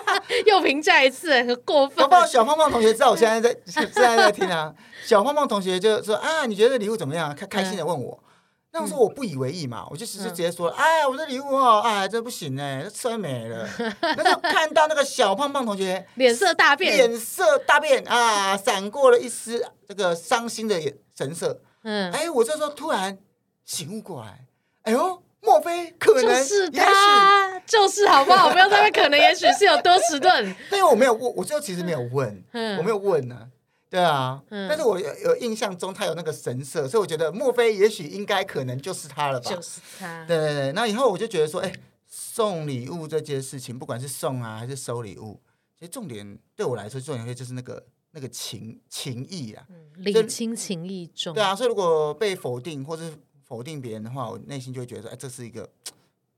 [0.45, 1.97] 又评价一次，很过分。
[1.97, 4.71] 搞不好小胖胖同学知道我现在在现在在听啊。
[5.05, 8.19] 小胖胖同学就说：“啊，你觉得礼物怎么样？”开开心的问我。
[8.21, 8.23] 嗯
[8.69, 13.67] 那时候我不以为意嘛，我就直接说：“哎呀，我这礼物哦，哎，这不行哎，这吃完没了。”
[14.01, 20.79] 那就看到那个小胖胖同学脸色大变，脸色大变啊，闪过了一丝这个伤心的
[21.17, 21.59] 神色。
[21.83, 23.17] 嗯，哎，我这时候突然
[23.65, 24.45] 醒悟过来，
[24.83, 27.59] 哎呦，莫非可能是他？
[27.65, 28.49] 就是好不好？
[28.53, 30.55] 不要在那可能，也许是有多迟钝。
[30.69, 33.49] 但是我没有问，我最后其实没有问，嗯我没有问呢。
[33.89, 39.49] 对啊，嗯、但是我有有印象中他有那个神色，所以我觉得莫非也许应该可能就是他了吧？
[39.49, 40.25] 就是他。
[40.25, 41.71] 对对对，那以后我就觉得说，哎，
[42.05, 45.39] 送礼物这件事情，不管是送啊还是收礼物，
[45.79, 47.81] 其实重点对我来说，重点就是那个
[48.17, 49.63] 那个情情谊啊，
[49.97, 51.35] 礼轻情意重。
[51.35, 55.69] 对啊，所以如果被否定或是否定别人的话，我内心就会觉得，哎，这是一个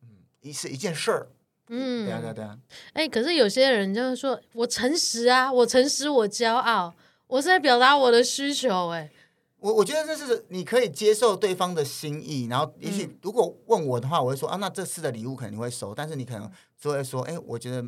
[0.01, 0.09] 嗯，
[0.41, 1.29] 一是一件事儿。
[1.69, 2.59] 嗯，对啊对啊对啊。
[2.91, 6.93] 哎，可是有些人就是说我诚实啊，我诚实，我骄傲。
[7.27, 9.09] 我是在表达我的需求，哎，
[9.59, 17.85] 我我觉得这是你可以接受对方的心意，然后也许如果问我的话，我会说啊，那这次的礼物可能你会收，但是你可能就会说，哎，我觉得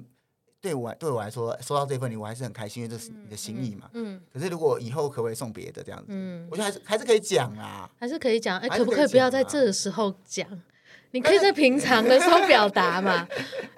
[0.61, 3.89] 对我对我来说收到这份礼物还是很开心，因为这是你的心意嘛。
[3.93, 4.21] 嗯。
[4.31, 6.05] 可是如果以后可不可以送别的这样子？
[6.09, 8.57] 嗯，我觉得还是还是可以讲啊，还是可以讲。
[8.59, 10.47] 哎，可不可以不要在这个时候讲？
[11.11, 13.27] 你可以在平常的时候表达嘛，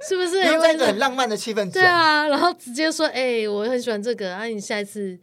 [0.08, 0.44] 是不是？
[0.44, 1.72] 因为很浪漫的气氛。
[1.72, 5.18] 对啊，然后直接说，哎，我很喜欢这个啊，你下一次。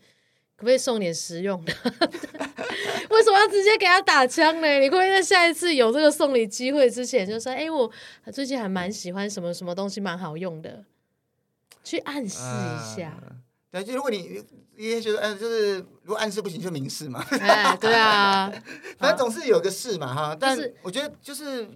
[0.56, 1.72] 可不可以送点实用的？
[3.08, 4.78] 为什么要直接给他打枪呢？
[4.78, 7.90] 你可不可以在下一次有这个送礼机会之前就说：“哎，我
[8.30, 10.84] 最近还蛮喜欢什么什么东西，蛮好用的。”
[11.82, 13.12] 去暗示一下。
[13.70, 14.42] 对，就如果你
[14.76, 17.24] 你也觉得，嗯，就是如果暗示不行，就明示嘛。
[17.30, 18.52] 哎，对啊，
[18.98, 20.36] 反正总是有个事嘛，哈。
[20.38, 21.68] 但是我觉得，就是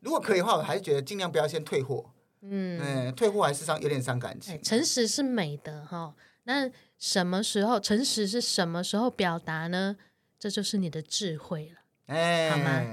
[0.00, 2.04] 如果可以的话，我还是觉得尽量不要先退货。
[2.42, 4.62] 嗯，退货还是伤有点伤感情。
[4.62, 6.14] 诚实是美的，哈。
[6.44, 9.96] 那什么时候诚实是什么时候表达呢？
[10.38, 11.80] 这就是你的智慧了，
[12.14, 12.64] 哎，好吗？
[12.64, 12.84] 哎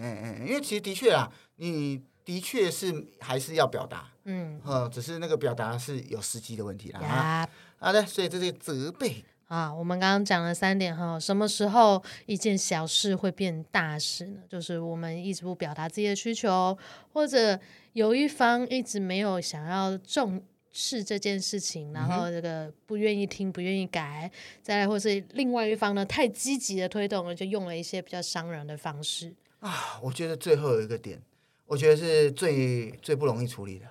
[0.00, 7.00] 哎哎，因为其实的确啊，你的确是还是要表达，嗯，呃，只是那个表达是有时机的问题啦。
[7.00, 9.72] 啊，好的，所以这是责备啊。
[9.74, 14.40] 我们刚刚讲了三点哈，什么时候一件小事会变大事呢？
[14.48, 16.78] 就是我们一直不表达自己的需求，
[17.12, 17.58] 或者
[17.94, 20.42] 有一方一直没有想要重。
[20.72, 24.30] 视这件事情，然后这个不愿意听，不愿意改，
[24.62, 29.98] 再来或是另外一方呢，太积极的推动了，就用了一些比较伤人的方式啊。
[30.00, 31.20] 我觉得最后有一个点，
[31.66, 33.86] 我觉得是最最不容易处理的，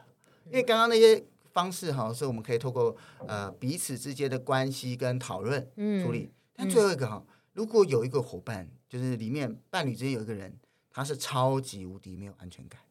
[0.49, 2.95] 因为刚刚那些方式哈，是我们可以透过
[3.27, 5.61] 呃彼此之间的关系跟讨论
[6.03, 6.19] 处理。
[6.19, 10.53] 嗯、但最后一个哈，如果有一个伙伴，就是里面伴侣之间有一个人，
[10.91, 12.81] 他是超级无敌没有安全感。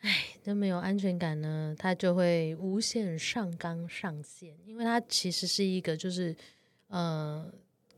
[0.00, 6.34] 哎，都没有安全感呢，他就会无限上纲上线，因为他其实是一个就是
[6.88, 7.52] 呃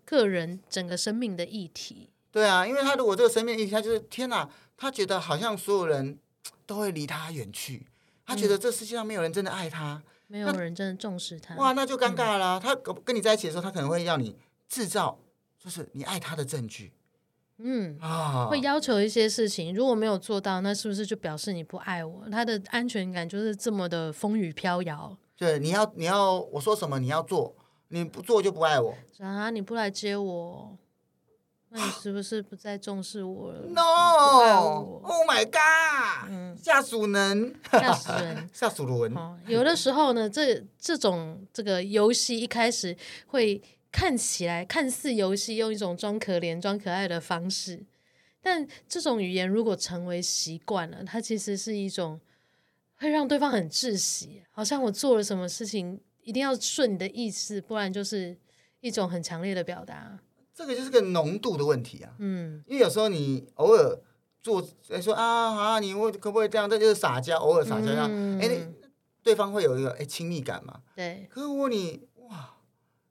[0.04, 2.10] 个人整个生命的议题。
[2.32, 6.18] 对啊，因为他如果这个生命议题，他就是天哪，他觉得好像所有人
[6.66, 7.86] 都会离他远去，
[8.32, 11.54] 他觉得这世界上没有人真的爱他，没有人真的重视他。
[11.56, 12.58] 哇，那就尴尬了。
[12.58, 14.36] 嗯、他跟你在一起的时候，他可能会要你
[14.68, 15.18] 制造
[15.58, 16.92] 就是你爱他的证据。
[17.58, 22.26] 嗯啊，会要求一些事情，如果没有做到，那是不是就表示你不爱我？
[22.30, 25.16] 他的安全感就是这么的风雨飘摇。
[25.36, 27.54] 对，你要你要我说什么你要做，
[27.88, 28.94] 你不做就不爱我。
[29.18, 30.76] 啊，你不来接我，
[31.72, 39.12] 那你是不是不再重视我了？No，Oh my God，嗯，下属能吓死人，下属轮。
[39.48, 43.62] 有的时候呢，这这种这个游戏一开始会。
[43.94, 47.84] 看起来看似游戏，用一种装可怜、装可爱的方式，
[48.40, 52.18] 但这种语言如果成为习惯了，它其实是一种
[52.96, 58.34] 会让对方很窒息，好像我做了什么事情一定要顺你的意思，不然就是
[58.80, 60.18] 一种很强烈的表达。
[60.54, 63.98] 这个就是个浓度的问题啊，嗯，因为有时候你偶尔
[64.42, 64.62] 做，
[65.00, 65.24] 说啊
[65.56, 66.68] 啊，你会可不可以这样？
[66.68, 68.68] 这就是撒娇，偶尔撒娇这样，嗯，哎，
[69.22, 70.80] 对方会有一个哎亲密感嘛？
[70.94, 71.26] 对。
[71.30, 72.54] 可是如果你哇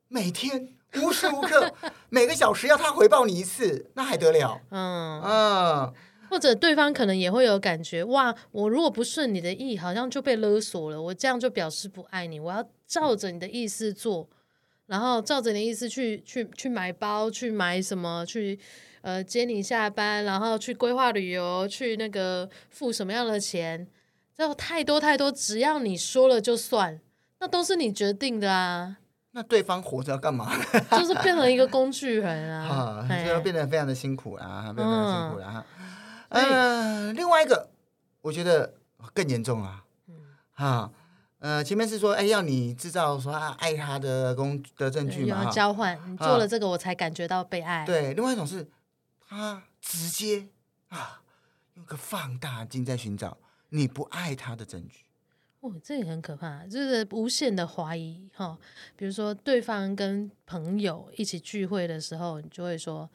[0.08, 0.68] 每天
[1.02, 1.74] 无时无刻
[2.10, 4.62] 每个小时要他回报你一次，那还得了？
[4.70, 5.94] 嗯嗯，
[6.30, 11.02] 或者对方可能也会有感觉，哇，我如果不顺你的意，好像就被勒索了。
[11.02, 14.30] 我这样就表示不爱你，我要照着你的意思做，
[14.92, 18.60] 然后照着你的意思去去去买包，去买什么，去
[19.00, 23.88] 呃接你下班，然后去规划旅游，去那个付什么样的钱。
[24.36, 27.00] 这太多太多，只要你说了就算，
[27.40, 28.98] 那都是你决定的啊。
[29.32, 30.52] 那对方活着要干嘛？
[30.92, 35.66] 就是变成一个工具人啊， 就要变得非常的辛苦啊，变得非常辛苦了哈。
[36.28, 37.70] 嗯，另外一个，
[38.24, 38.74] 我觉得
[39.14, 39.86] 更严重啊。
[41.42, 47.84] 呃，前面是说，哎，要你制造说他爱他的工的证据嘛，要交换，你做了这个，我才感觉到被爱。
[47.84, 48.70] 对，另外一种是，
[49.28, 50.50] 他直接
[50.90, 51.24] 啊，
[51.74, 53.40] 用个放大镜在寻找
[53.70, 55.04] 你不爱他的证据。
[55.62, 58.56] 哦，这也很可怕，就是无限的怀疑哈。
[58.96, 63.10] 比如说，对方跟朋友一起聚会的时候，你就会说：“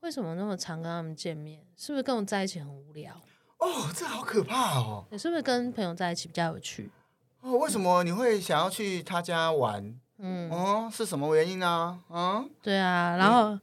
[0.00, 1.64] 为什么那么常跟他们见面？
[1.78, 3.18] 是不是跟我在一起很无聊？”
[3.58, 5.06] 哦，这好可怕哦！
[5.10, 6.90] 你是不是跟朋友在一起比较有趣？
[7.46, 9.94] 哦，为什么你会想要去他家玩？
[10.18, 11.96] 嗯，哦，是什么原因呢？
[12.10, 13.56] 嗯，对啊，然后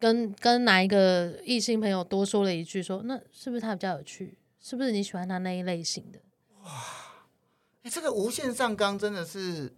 [0.00, 4.36] 跟跟哪一个异性朋友多说了一句说，说那是不是他比较有趣？
[4.60, 6.18] 是不是你喜欢他那一类型的？
[6.64, 6.70] 哇，
[7.84, 9.72] 哎，这个无限上纲真的是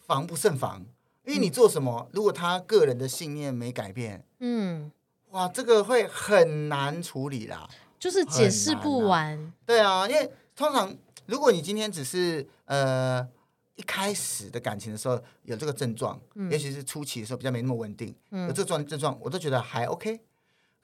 [0.00, 0.84] 防不胜防，
[1.24, 4.90] 因为你做什么，如果他个人的信念没改变，嗯，
[5.30, 7.68] 哇，这个会很难处理啦，
[8.00, 9.38] 就是解释不完。
[9.38, 9.52] 啊。
[9.64, 10.92] 对啊，因为通常
[11.26, 13.26] 如果你今天只是呃
[13.74, 20.20] 一开始的感情的时候有这个症状，嗯，尤其是初期的时候比较没那么稳定，嗯，有这种症状，我都觉得还 OK。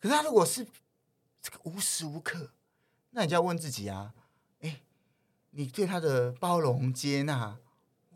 [0.00, 0.64] 可是他如果是
[1.42, 2.50] 这个无时无刻，
[3.10, 4.14] 那你就要问自己啊。
[5.52, 7.56] 你对他的包容接纳，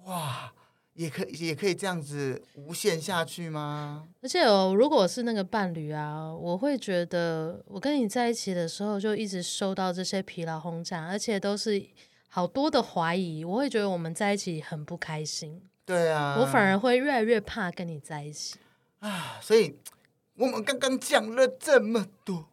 [0.04, 0.52] 哇，
[0.92, 4.06] 也可以也可以这样子无限下去吗？
[4.20, 11.82] 而且哦，如果是那个伴侣啊，我会觉得我跟你在一起的时候就一直受到这些疲劳轰炸，而且都是
[12.34, 15.60] 好多的怀疑，我会觉得我们在一起很不开心。
[15.84, 18.56] 对啊，我反而会越来越怕跟你在一起
[19.00, 19.36] 啊。
[19.42, 19.76] 所以
[20.38, 22.46] 我们刚刚讲了这么多，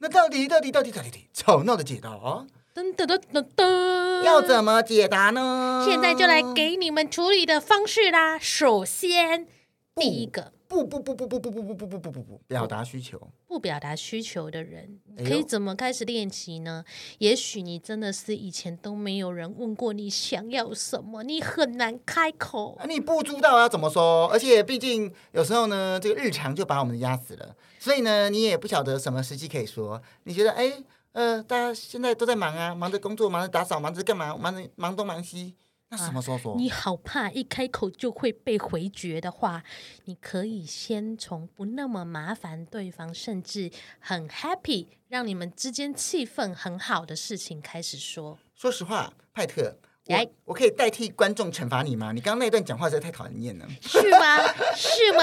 [0.00, 2.46] 那到底到底到底到底到底吵闹的解答啊？
[2.74, 5.82] 噔噔噔噔噔，要怎么解答呢？
[5.88, 8.38] 现在就来给你们处理的方式啦。
[8.38, 9.46] 首先，
[9.94, 16.82] 第一个，不不不不不不不不不不不不不表达需求，不表达需求的人可以怎么开始练习呢？
[17.18, 30.00] 也许你真的是以前都没有人问过你想要什么，你很难开口，你不知道要怎么说，而且毕竟有时候呢，这个日常就把我们压死了，所以呢，你也不晓得什么时机可以说。
[30.24, 30.72] 你觉得，哎？
[31.12, 34.34] 呃，大家现在都在忙啊，忙着工作，忙着打扫，忙着干嘛？
[34.34, 35.54] 忙着忙东忙西。
[35.92, 36.54] 那什么时候说？
[36.54, 39.62] 啊，你好怕一开口就会被回绝的话，
[40.06, 43.70] 你可以先从不那么麻烦对方，甚至
[44.00, 48.38] 很 happy，让你们之间气氛很好的事情开始说。
[48.54, 49.76] 说实话，派特。
[50.06, 52.10] 我我可以代替观众惩罚你吗？
[52.12, 53.64] 你刚刚那段讲话实在太讨人厌了。
[53.80, 54.38] 是吗？
[54.74, 55.22] 是吗？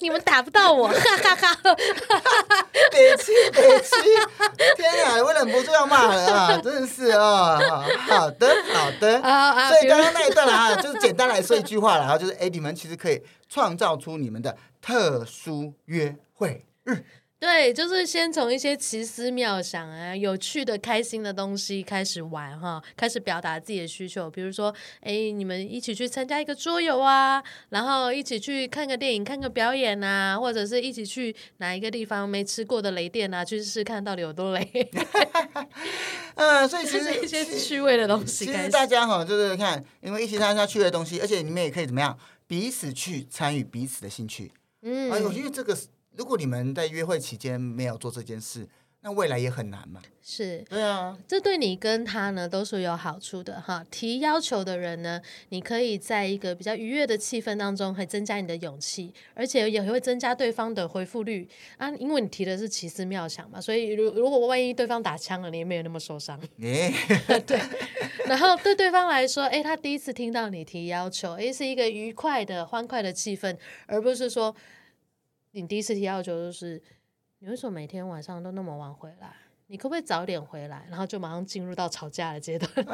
[0.00, 1.66] 你们打不到我，哈哈哈！
[2.90, 3.94] 别气，别气！
[4.76, 6.56] 天啊，我忍不住要骂人啊！
[6.62, 7.58] 真的是啊！
[8.06, 9.20] 好的，好的。
[9.68, 16.94] 所以刚刚那一段啊，就是简单来说一句话了，然后就是哎，你们其实可以创造出你们的特殊约会日。
[16.94, 17.04] 嗯
[17.40, 24.30] 对，就是先从一些奇思妙想啊、有趣的、开心的东西开始玩哈，开始表达自己的需求。
[24.30, 34.90] 比如说，哎，你们一起去参加一个桌游啊，然后一起去看个电影、看个表演啊，或者是一起去哪一个地方没吃过的雷店啊，去试试看到底有多雷。
[36.36, 44.52] 嗯，所以其实一些趣味的东西，其实大家哈，就是看，因为一起参加趣味的东西，而且你们也可以怎么样，彼此去参与彼此的兴趣。
[44.82, 45.86] 嗯，哎，我觉得这个是。
[46.20, 48.68] 如果你们在约会期间没有做这件事，
[49.00, 50.02] 那未来也很难嘛。
[50.20, 53.82] 是，对啊，这对你跟他呢都是有好处的哈。
[53.90, 55.18] 提要求的人呢，
[55.48, 61.48] 你可以在一个比较愉悦的气氛当中，会增加你的勇气，而且也会增加对方的回复率
[61.78, 61.90] 啊。
[61.92, 66.38] 因为你提的是奇思妙想嘛，所以如如果万一对方打枪了，你也没有那么受伤。
[66.60, 67.58] 对。
[68.26, 73.56] 然后对对方来说，哎，他第一次听到你提要求，哎，是一个愉快的、欢快的气氛，
[73.86, 74.54] 而不是说。
[75.52, 76.80] 你第一次提要求就是，
[77.40, 79.34] 你为什么每天晚上都那么晚回来？
[79.66, 80.84] 你可不可以早点回来？
[80.88, 82.70] 然后就马上进入到吵架的阶段。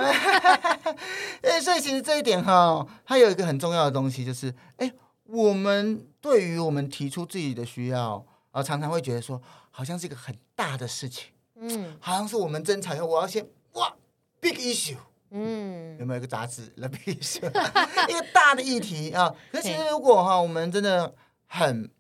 [1.43, 4.91] 哎，所以其实这一点哈，它有一个很重要的东西，就是哎，
[5.25, 9.41] 我们对于我们提出自己的需要啊，常常会觉得说，
[9.71, 13.95] 好像是一个很大的事情，嗯，好像是我们争吵以后，我要先哇
[14.41, 14.97] ，big issue，
[15.31, 17.47] 嗯，有没有一个杂志，the big issue，
[18.09, 19.35] 一个大的议题啊？
[19.51, 21.15] 可是其实如果哈，我们真的
[21.47, 21.91] 很。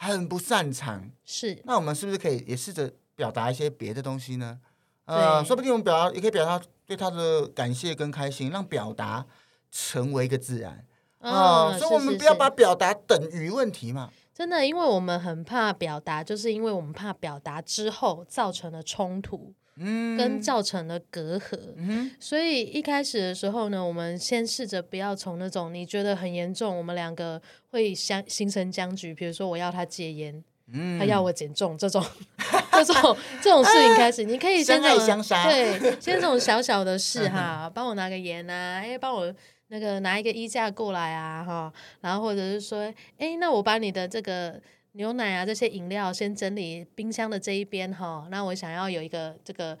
[0.00, 4.58] 很不擅长，是，那我们是不是可以也试着表达一些别的东西呢？
[5.06, 9.26] 呃，说不定我们表达也可以表达对他的感谢跟开心，让表达
[9.70, 10.84] 成为一个自然
[11.18, 11.76] 啊。
[11.76, 14.10] 所以，我们不要把表达等于问题嘛。
[14.32, 19.52] 真的，因为我们很怕表达，就是因为我们怕表达之后造成了冲突。
[19.78, 21.58] 嗯，跟造成了隔阂。
[21.76, 32.04] 嗯，所以一开始的时候呢，我们先试着不要从那种你觉得很严重，我们两个会相形成僵局，比如说我要他戒烟，嗯，他要我减重这种
[32.72, 39.34] 这种这种事情开始，你可以先这种对，先这种小小的事 哈，帮我拿个烟啊，哎，帮我。
[39.70, 41.70] 那个拿一个衣架过来啊，哈，
[42.00, 44.58] 然后或者是说，哎，那我把你的这个
[44.98, 49.78] 牛奶啊这些饮料先整理冰箱的这一边哈，那我想要有一个这个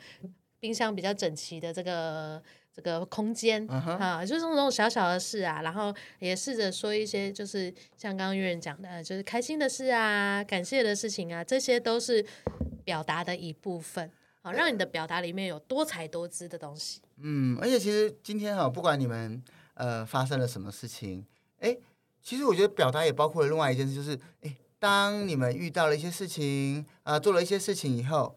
[0.60, 2.40] 冰箱比较整齐的这个
[2.72, 4.26] 这个空间啊，uh huh.
[4.26, 12.24] 就是这种小小的事啊，然后也试着说一些就是像刚刚月人讲的，就是开心的事啊，感谢的事情啊，这些都是
[12.84, 14.08] 表达的一部分，
[14.40, 17.02] 好，让你的表达里面有多彩多姿的东西。
[17.16, 19.42] 嗯，而且其实今天哈，不管你们。
[19.78, 21.24] 呃，发生了什么事情？
[21.60, 21.76] 哎，
[22.20, 28.36] 其实我觉得表达也包括了另外一件事，就是哎，当你们遇到了一些事情啊、呃，做了一些事情以后，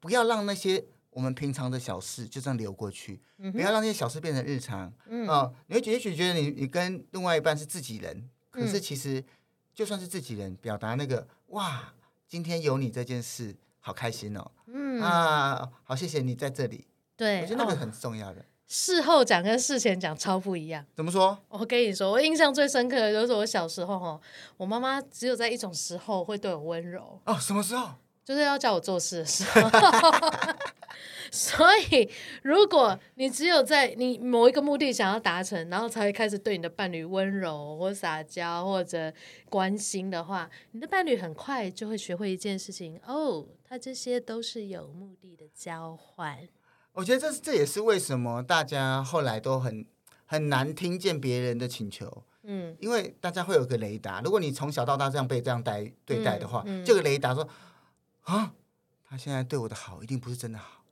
[0.00, 4.92] 不要让那些我们平常的小事就这样流过去，嗯、不要让那些小事变成日常。
[5.06, 9.24] 嗯、呃，你会也许觉得你你跟另外一半是自己人，可是其实
[9.72, 11.94] 就算是自己人，表达那个哇，
[12.26, 14.50] 今天有你这件事，好开心哦。
[14.66, 16.86] 嗯啊，好谢谢你在这里。
[17.16, 18.40] 对，我觉得那个很重要的。
[18.40, 18.44] 哦
[18.76, 20.84] 事后讲跟事前讲超不一样。
[20.96, 21.38] 怎么说？
[21.48, 24.20] 我跟你说，我印象最深刻的就是我小时候哈，
[24.56, 27.20] 我妈妈只有在一种时候会对我温柔。
[27.24, 27.90] 哦，什么时候？
[28.26, 29.70] 就是要叫我做事的时候。
[31.30, 32.10] 所以，
[32.42, 39.12] 如果你只有在你某一个目的想要达成，然后才会开始对你的伴侣温柔或撒娇或者
[39.48, 46.38] 关心的话，你的伴侣很快就会学会一件事情哦，他这些都是有目的的交换。
[46.94, 49.84] 我觉得这这也是为什么大家后来都很
[50.24, 54.20] 很难听见别人的请求，嗯，因为大家会有个雷达。
[54.20, 57.48] 如果你从小到大这样被这样待对待的话，嗯嗯、这个雷达说
[58.22, 58.52] 啊，
[59.08, 60.84] 他现在对我的好一定不是真的好，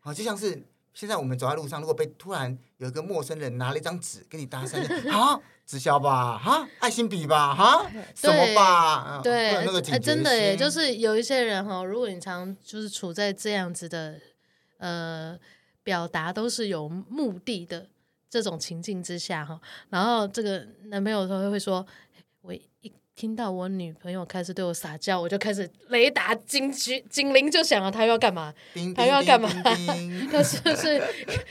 [0.00, 4.80] 啊，就像是现在我们走在路上，如果被突然有一个陌生人拿了一张纸跟你搭讪，
[5.12, 14.18] 啊，直销吧，哈，爱心笔吧，哈，什么吧，对，那个真的耶，就是有一些人哈，如果你常就是处在这样子的。
[14.84, 15.38] 呃，
[15.82, 17.86] 表达都是有目的的
[18.28, 19.58] 这种情境之下哈，
[19.88, 21.86] 然后这个男朋友他会说，
[22.42, 28.52] 我一听到我女朋友开始对我撒娇，我就开始雷达警局警铃就响了，他又要干嘛？
[28.94, 29.48] 他又要干嘛？
[30.30, 31.00] 他是不是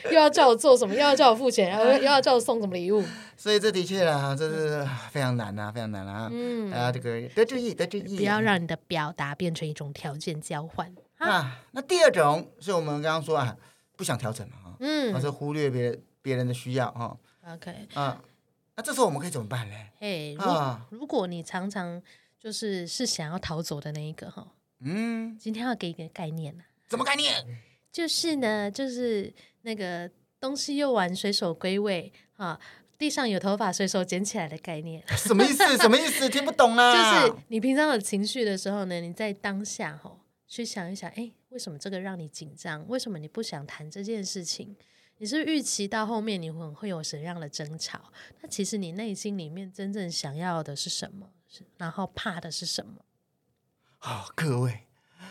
[0.05, 0.93] 又要叫我做什么？
[0.93, 1.75] 又要叫我付钱？
[1.75, 3.03] 又又要叫我送什么礼物？
[3.35, 6.29] 所以这的确啊，这是非常难啊，非常难啊。
[6.31, 10.93] 嗯，啊，这个得注意，得注意，不要让你的表达变成一种条件交换。
[11.29, 13.55] 啊，那第二种是我们刚刚说啊，
[13.95, 17.17] 不想调整嘛，哈，嗯，或者忽略别别人的需要，哈
[17.47, 18.21] ，OK，啊，
[18.75, 19.75] 那这时候我们可以怎么办呢？
[19.99, 22.01] 嘿，啊，如果你常常
[22.39, 24.47] 就是是想要逃走的那一个，哈，
[24.79, 27.45] 嗯，今天要给一个概念呢，什么概念？
[27.91, 30.09] 就是呢，就是那个
[30.39, 32.59] 东西用完随手归位，哈，
[32.97, 35.77] 地上有头发随手捡起来的概念，什么意思？
[35.77, 36.27] 什么意思？
[36.27, 36.91] 听不懂啊！
[37.21, 40.11] 就是你平常有情绪的时候呢，你在当下，哈。
[40.55, 42.87] 去想一想，哎，为什么这个让你紧张？
[42.87, 44.75] 为什么你不想谈这件事情？
[45.17, 47.99] 你是预期到后面你会会有什么样的争吵？
[48.39, 51.27] 那其实你内心里面真正想要的是什么？
[51.77, 53.03] 然后怕的是什么？
[53.97, 54.81] 好、哦，各位，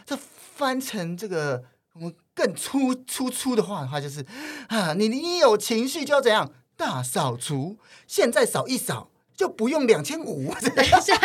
[0.05, 4.27] 这翻成这个我们更粗粗粗的话的话，就是
[4.67, 6.53] 啊，你你有情绪就要怎样？
[6.77, 9.11] 大扫除，现在扫一扫。
[9.35, 10.53] 就不用两千五。
[10.77, 11.19] 等一下，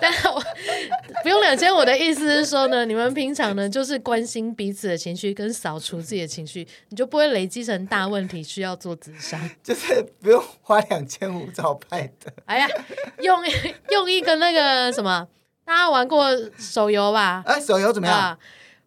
[0.00, 0.42] 但是我
[1.48, 9.40] 不用两千五的意思是说呢，你们平常呢就是关心彼此的情绪，跟扫除自己的情绪，你就不会累积成大问题，需要做自杀。
[9.62, 12.30] 就是不用花两千五找派的。
[12.44, 12.68] 哎呀，
[13.20, 13.38] 用
[13.90, 15.26] 用一个那个什么，
[15.64, 16.28] 大家玩过
[16.58, 17.42] 手游吧？
[17.46, 18.38] 哎，手游怎么样？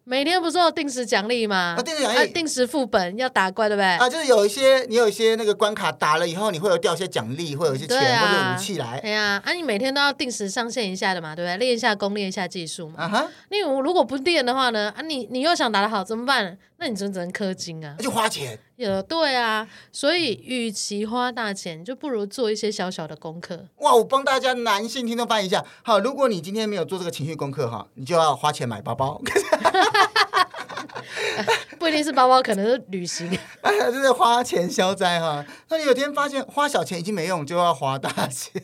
[0.04, 1.76] 每天不是有定时奖励吗？
[1.78, 3.86] 啊，定时奖励，定时副本要打怪，对不对？
[3.86, 8.98] 啊，就是有一些你有一些那个关卡打了以后，你会有掉一些奖励，会有一些钱或者武器来。
[9.00, 11.56] 对呀，啊，你每天都要定时上线一下的嘛，对不对？
[11.56, 12.94] 练一下功，练一下技术嘛。
[12.98, 13.28] 啊哈。
[13.50, 14.92] 你如果不练的话呢？
[14.96, 16.58] 啊，你你又想打得好怎么办？
[16.78, 17.94] 那你就只能氪金啊。
[17.96, 18.58] 那就花钱。
[18.82, 23.66] 有对啊，所以与其花大钱，就不如做一些小小的功课。
[23.76, 25.64] 哇，我帮大家男性听众翻译一下。
[25.82, 29.20] 好，如果你今天没有做这个情绪功课哈，你就要花钱买包包。
[31.78, 33.26] 不一定是包包，可能是旅行。
[33.62, 35.44] 哎呀，就是花钱消灾哈。
[35.68, 38.62] 那你有天发现花小钱已经没用，就要花大钱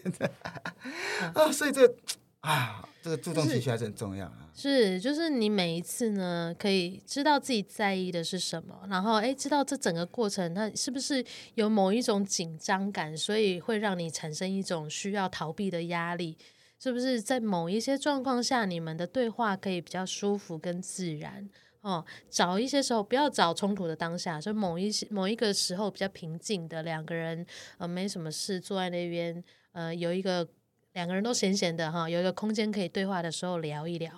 [1.34, 1.94] 啊，所以这个
[2.42, 4.50] 啊， 这个注重情绪还是很重要啊。
[4.54, 11.24] 是，就是你每一次呢，可以知道自己在意的是什么，然后哎，知道这整个过程，它是不是
[11.54, 16.36] 有某一种紧张感，所以会让你产生一种需要逃避的压力。
[16.80, 21.48] 是不是在某一些状况下，你们的对话可以比较舒服跟自然？
[21.80, 27.44] 哦，找一些时候不要找冲突的当下，就某一些某一个时候比较平静的两个人，
[27.78, 29.42] 呃，没什么事，坐在那边，
[29.72, 30.46] 呃，有一个
[30.92, 34.12] 两个人都闲闲的哈、哦，有一个空间可以对话的时候聊一聊，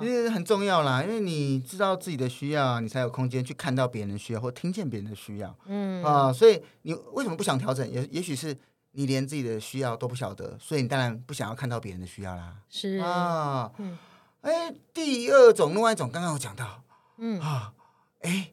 [0.00, 6.02] 其实很重要啦，因为你知道自己的需要，你才有空间去看到别人的需要或听见别人的需要，嗯。
[6.02, 7.88] 啊、呃，所以你为什么不想调整？
[7.90, 8.56] 也也许是
[8.92, 12.98] 你连自己的需要都不晓得，所以你当然不想要看到别人的需要啦，是。
[12.98, 13.96] 啊，嗯，
[14.40, 16.82] 哎，第二种，另外一种，刚刚我讲到。
[17.18, 17.40] 嗯。
[17.40, 17.72] 啊，
[18.20, 18.52] 哎，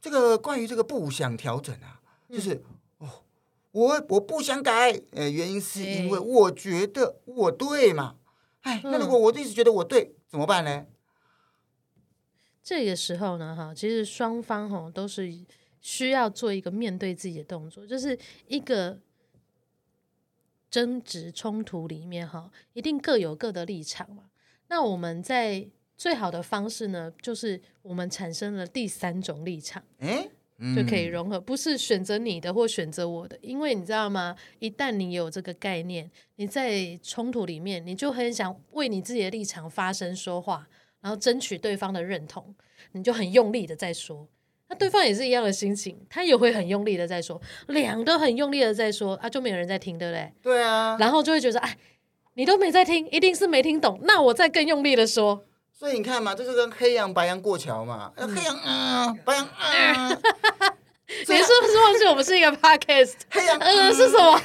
[0.00, 2.62] 这个关于这个不想调整啊，就是、
[3.72, 8.16] 我我不想改，呃，原因是因为我觉得我对嘛，
[8.62, 10.86] 哎，那如果我一直觉得我对，怎么办呢？
[12.62, 15.32] 这个时候呢，哈，其实双方哈都是
[15.80, 19.00] 需要做一个面对自己的动作，就是一个
[20.70, 24.30] 争执冲突里面哈，一定各有各的立场嘛。
[24.68, 30.22] 那我们在最好的方式呢，就是我们产生了第三种立场，诶？
[30.24, 30.30] 嗯、
[30.76, 34.36] 就可以融合，不是选择你的或选择我的，因为你知道吗？
[34.58, 40.68] 一旦你有这个概念，你在冲突里面，你就很想为你自己的立场发声说话，
[41.00, 42.54] 然后争取对方的认同，
[42.92, 44.28] 你就很用力的在说，
[44.68, 50.32] 那对方也是一样的心情，他也会很用力的在说，两个都很用力的在说，啊，就没有人在听，对不对？
[50.42, 51.76] 对啊，然后就会觉得，哎，
[52.34, 55.44] 你都没在听，一定是没听懂，那我再更用力的说。
[55.80, 60.08] 所以你看嘛，这是跟黑羊白羊过桥嘛，嗯、黑羊啊，白羊啊，
[61.08, 63.14] 你是不是忘记我们是一个 podcast？
[63.30, 64.38] 黑羊嗯，嗯是什么？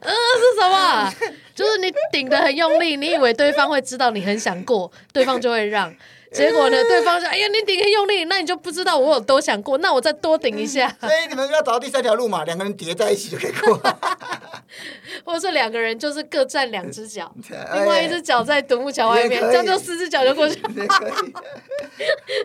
[0.00, 1.12] 嗯 是什么？
[1.56, 5.92] 就是你顶的很用力，你以为对方会知道你很想过，对方就会让。
[6.36, 6.76] 结果呢？
[6.84, 9.78] 对方说：“哎呀，你顶很用力，那你就不知道我有多想过。
[9.78, 10.88] 那我再多顶一下。
[11.00, 13.80] ”所以你们要找到第三条路嘛，两个人叠在一起就可以过。
[15.24, 17.32] 或者是两个人就是各站两只脚，
[17.74, 20.54] 另外一只脚在独木桥外面，这样就四只脚就过去。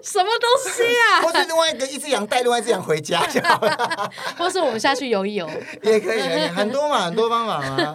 [0.01, 1.21] 什么东西啊？
[1.21, 4.11] 或是另外一个一只羊带另外一只羊回家就好了。
[4.37, 5.49] 或是我们下去游一游，
[5.83, 7.93] 也可以，很多嘛，很多方法嘛。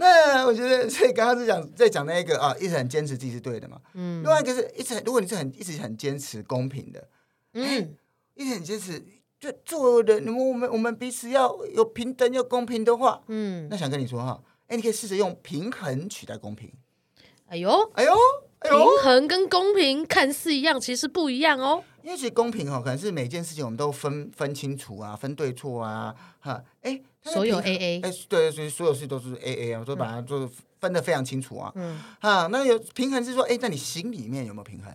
[0.00, 3.80] 那我觉得，所以刚刚是讲在讲那一个啊，一直很坚持自己是对的嘛。
[3.94, 4.22] 嗯。
[4.22, 7.08] 另外一个是一直，如果你是很一直很坚持公平的，
[7.54, 7.96] 嗯，
[8.34, 9.04] 一直很坚持，
[9.40, 16.72] 就做人，你们我们我们彼此要有平等又公平的话，嗯，那想跟你说哈，哎，你可以试着用平衡取代公平。
[17.48, 18.12] 哎呦哎呦，
[18.60, 21.82] 哎呦，平衡跟公平看似一样，其实不一样哦。
[22.08, 26.98] 因为其实公平哈，可能是每件事情我们都分分清楚啊，分对错啊，哈，哎。
[27.20, 30.48] 所有 A A，哎，对，所以所有事都是 A A 啊，我说把它做
[30.80, 34.90] 分的非常清楚啊，嗯，啊，那有平衡是说，哎，在你心里面有没有平衡？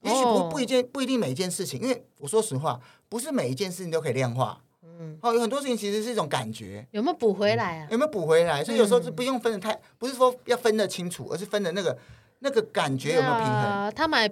[0.00, 2.80] 也许不不一件不一定每一件事情，因为我说实话，
[3.10, 7.88] 不是每一件事情都可以量化，嗯，哦，有很多事情其实是一种感觉，有没有补回来啊？
[7.90, 8.64] 有没有补回来？
[8.64, 11.98] 所以有时候是不用分的太，不是说要分得清楚，而是分的那个
[12.38, 13.92] 那个感觉有没有平衡？
[13.94, 14.30] 他买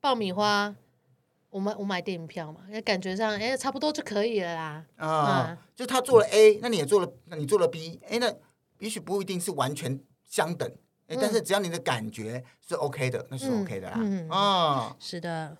[0.00, 0.74] 爆米花。
[1.50, 4.86] 我买我买电影票嘛，也感觉上哎、欸、差不多就可以了啦。
[4.96, 8.32] 啊，嗯、就他做了 A，那你也做了，那你做了 B，哎、欸，那
[8.78, 10.68] 也许不一定是完全相等，
[11.08, 13.96] 哎、欸，但是只要你的感觉是 OK 的，那是 OK 的啦。
[13.98, 15.56] 嗯，嗯啊，是的。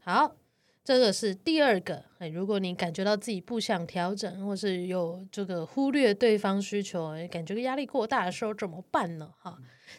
[0.00, 0.36] 好，
[0.84, 2.04] 这个是第二个。
[2.18, 9.32] 哎，如果你感觉到自己不想调整，或是有这个忽略对方需求，感觉压力过大的时候怎么办呢？
[9.40, 9.56] 哈，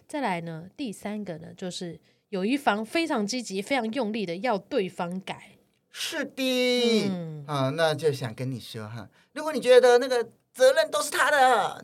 [0.08, 2.00] 再来呢，第三个呢，就是。
[2.32, 5.58] 有一方非常积极、非常用力的要对方改，
[5.92, 10.24] 是的，嗯，啊，那就想跟你说哈，如果你觉得那个
[10.54, 11.84] 责任都是他的，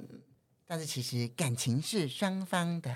[0.66, 2.96] 但是其实感情是双方的。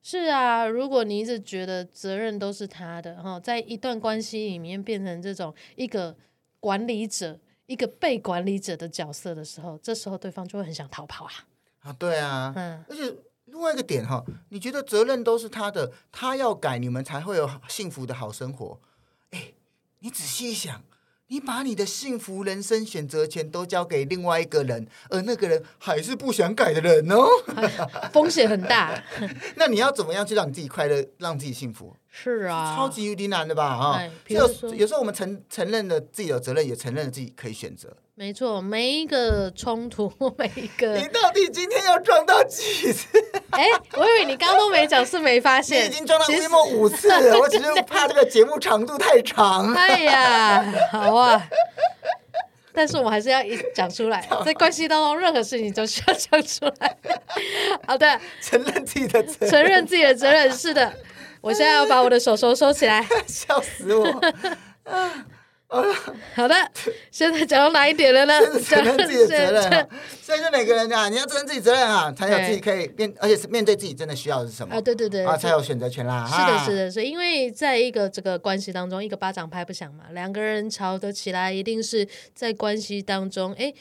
[0.00, 6.16] 是啊，如果你一直觉得责任都是他的，哈，在一段关系里面变成这种一个
[6.60, 7.36] 管理者、
[7.66, 11.32] 一个被管理者的角色的时候，这时候对方就会很想逃跑啊。
[11.80, 13.12] 啊，对啊，嗯，而且。
[13.52, 18.80] 另外一个点哈，你觉得责任都是他的，他要改，你们才会有幸福的好生活。
[19.30, 19.52] 哎，
[19.98, 20.82] 你仔细一想，
[21.26, 27.26] 你把你的幸福人生选择权都交给另外一个人，而那个人还是不想改的人哦，
[28.10, 28.98] 风险很大。
[29.56, 31.94] 那你要怎么样去让你自己快乐，让自己幸福？
[32.08, 33.76] 是啊，超级无敌难的吧？
[33.76, 37.94] 哈，有有时候我们承承认了自己有责任，也承认了自己可以选择。
[38.22, 40.08] 没错，每一个冲突，
[40.38, 40.94] 每一个。
[40.94, 43.08] 你到底今天要撞到几次？
[43.50, 45.82] 哎，我以为你刚刚都没讲，是没发现。
[45.82, 49.74] 你已经撞到规模五次了，我只是 怕这个节目长度太长。
[49.74, 51.42] 哎呀，好啊。
[52.72, 56.96] 但是我们还是要一讲出来，在关系当中，任何事情都需要讲出来。
[57.88, 60.48] 好的，承认自己的责任，承认自己的责任。
[60.48, 60.92] 是的，
[61.40, 63.04] 我现在要把我的手手收起来。
[63.26, 64.20] 笑死我。
[66.34, 66.54] 好的，
[67.10, 68.34] 现在讲到哪一点了呢？
[68.60, 69.88] 承认自己的责任，
[70.20, 74.80] 所以是每个人啊，你要承认自己责任啊，才有自己可以面，而且是面对自己真的需要的是什么啊？
[74.80, 76.26] 对对对，啊，才有选择权啦。
[76.26, 83.72] 是的，是的，是因为在一个这个关系当中，一个巴掌拍不响嘛，两个人吵得起来，一定是在关系当中，哎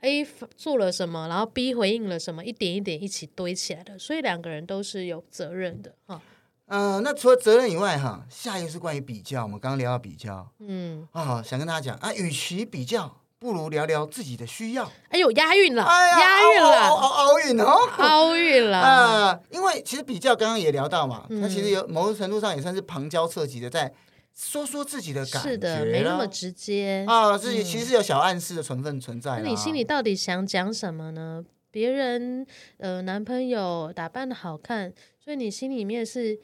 [0.00, 0.26] ，A
[0.56, 6.16] 做了什么，然后 B 回应了什么，一点一点一起堆起来的，所以两个人都是有责任的哈。
[6.16, 6.20] 嗯、
[6.66, 9.44] 呃，那除了责任以外，哈，下一个是关于比较。
[9.44, 14.90] 我们刚刚聊到比较，嗯，啊，想跟大家讲啊，与其比较，不如聊聊自己的需要。
[15.10, 19.42] 哎呦，押韵了，哎、呀押韵了，奥奥运哦， 奥运了啊、呃！
[19.50, 23.94] 因为其实比较刚刚也聊到嘛，它、嗯、其实有某种程度上也算是旁敲侧击的在
[24.34, 29.40] 说说自己的感觉，是的，没那么直接啊，自己其实有小暗示的成分存在。
[29.40, 31.44] 那你心里到底想讲什么呢？
[31.70, 32.44] 别人
[32.78, 34.92] 呃，男朋友打扮的好看，
[35.22, 36.36] 所以你心里面是。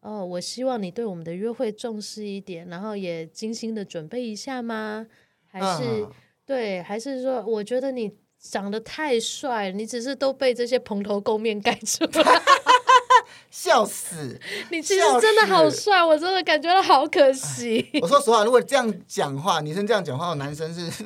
[0.00, 5.06] 哦，我希望你对我们的约会重视一点，然后也精心的准备一下吗？
[5.46, 6.10] 还是、uh.
[6.46, 12.42] 对，还是说我觉得你长得太帅，你只是都被这些蓬头垢面盖住了？
[13.50, 14.38] 笑死！
[14.70, 17.84] 你其实真的好帅，我真的感觉到好可惜。
[18.00, 21.04] 我说实话，如果这样讲话，女生这样讲话，男生是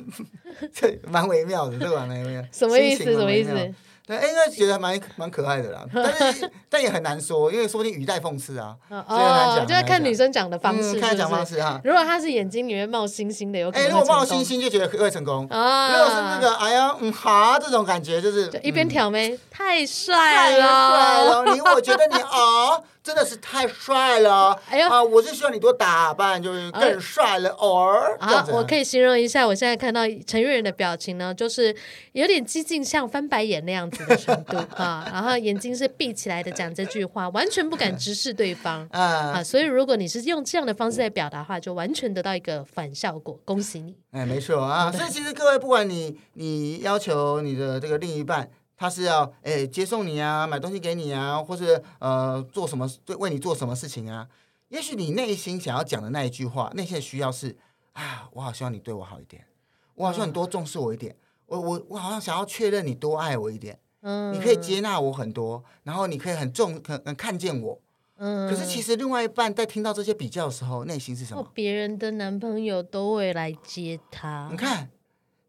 [0.71, 2.05] 这蛮微妙的，对吧？
[2.05, 2.43] 蛮微妙。
[2.51, 3.03] 什么意思？
[3.03, 3.73] 什么意思？
[4.07, 8.75] 对，哎，那觉得蛮蛮可爱的啦，但是 但也很难说，因为说不定语带讽刺啊。
[8.89, 11.81] 哦，就是看女生讲的方式，看讲方式哈。
[11.83, 13.85] 如果她是眼睛里面冒星星的，有可能。
[13.87, 15.47] 哎，如果冒星星就觉得会成功。
[15.49, 22.81] 啊，如果是那个哎呀嗯哈这种感觉，就是一边挑眉，太帅了，你我觉得你 啊。
[23.05, 24.59] 真的是太帅了！
[24.67, 27.51] 哎呀，啊，我是希望你多打扮，就是更帅了。
[27.51, 31.73] 偶尔啊，我可以形容一下，我现在看到陈玉仁的表情呢，就是
[32.13, 35.07] 有点激进，像翻白眼那样子的程度 啊。
[35.13, 39.43] 然后眼睛是闭起来的，讲这句话，完全不敢直视对方啊。
[39.43, 43.39] 所以如果你是用这样的方式来表达的话，就完全得到一个反效果。
[43.45, 43.95] 恭喜你！
[44.13, 44.91] 哎，没错啊。
[44.91, 48.49] 所以其实各位，不管你你要求你的这个另一半。
[48.77, 54.27] 他是要诶接送你啊，买东西给你啊，或是呃做什么对为你做什么事情啊？
[54.69, 57.55] 也许你内心想要讲的那一句话，内心的需要是
[57.93, 59.45] 啊，我好希望你对我好一点，
[59.93, 61.15] 我好希望你多重视我一点，
[61.45, 67.79] 我我我好像想要确认你多爱我一点，嗯，你可以接纳我很多，然后你可以很重很很看见我，
[68.17, 71.47] 嗯，可是其实另外一半在听到这些比较的时候，内心是什么？
[71.53, 74.89] 别人的男朋友都会来接他，你看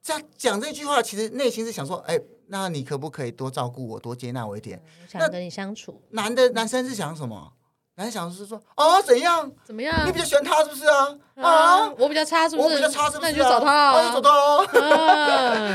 [0.06, 2.16] 这样讲这句话，其实内心是想说，哎。
[2.48, 4.80] 那你可不可以多照顾我，多接纳我一点？
[5.02, 6.00] 我想跟你相处。
[6.10, 7.52] 男的男生是想什么？
[7.96, 9.50] 男生想是说，哦，怎样？
[9.64, 10.06] 怎么样？
[10.06, 11.18] 你比较喜欢他是不是啊？
[11.34, 12.68] 啊，我比较差是不是？
[12.68, 13.26] 我比较差是不是？
[13.26, 14.64] 那你就找他啊，找他哦。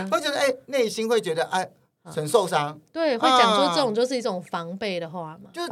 [0.09, 1.69] 会觉得哎，内心会觉得哎，
[2.05, 2.79] 很受伤。
[2.93, 5.67] 对，会讲出这种就是一种防备的话嘛，就是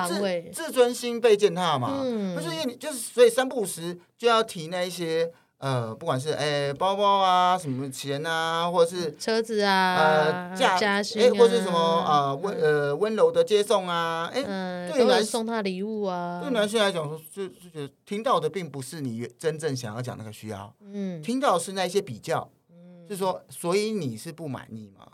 [0.52, 2.02] 自，自尊心被践踏嘛。
[2.04, 5.32] 嗯，就是因为你就是所以三不五时就要提那一些。
[5.60, 14.42] 呃，不管是哎包包啊，什么钱啊，或者是车子啊，呃家家哎，或者是什么啊温呃温柔的接送啊，哎，
[14.90, 25.06] 对男送他礼物啊，对男性来讲说，就就觉得听到的并不是你真正想要讲那个需要，嗯，听到的是那些比较，嗯，就是说，所以你是不满意吗？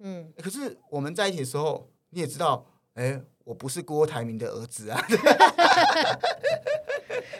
[0.00, 5.02] 嗯，可是我们在一起的时候，你也知道，哎，我不是郭台铭的儿子啊。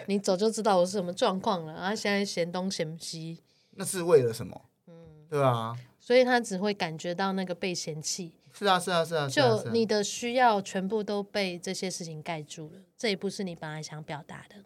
[0.07, 3.41] 你早就知道我是什么状况了，然后现在嫌东嫌西，
[3.73, 4.61] 那是为了什么？
[4.87, 4.95] 嗯，
[5.29, 8.33] 对啊，所以他只会感觉到那个被嫌弃。
[8.53, 14.57] 是啊，是啊，是啊，就你的需要全部都被这些事情盖住了，这也不是你本来想表达的。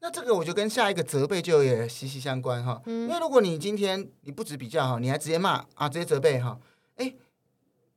[0.00, 6.58] 那这个我就跟下一个责备就也息息相关哈，嗯，因为如果你今天你不止比较哈，你还直接骂啊，直接责备哈，
[6.96, 7.14] 哎，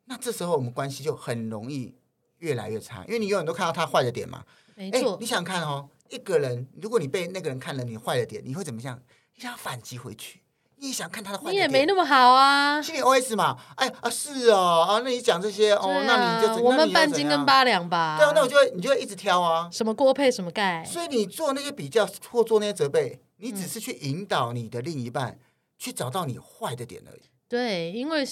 [0.05, 1.95] 那这时候我们关系就很容易
[2.37, 4.43] 越来越差，因为你永远都看到他坏的点嘛。
[4.75, 5.89] 没错，你想看哦。
[6.09, 9.01] 一个人，如果你被那个人看了你坏的点，你会怎么样？
[9.35, 10.41] 你想反击回去，
[10.75, 11.55] 你也想看他的坏的点。
[11.55, 13.57] 你也没那么好啊，心里 OS 嘛。
[13.75, 18.17] 哎啊，是哦啊，那你讲这些哦，啊、那你就我们半斤跟八两吧。
[18.17, 20.85] 对啊，那我就会你就会一直挑啊，什么锅配什么盖。
[20.85, 25.39] 所以你做那些比较或做那些责备，你只是去引导你的另一半、嗯、
[25.79, 27.21] 去找到你坏的点而已。
[27.47, 28.27] 对，因为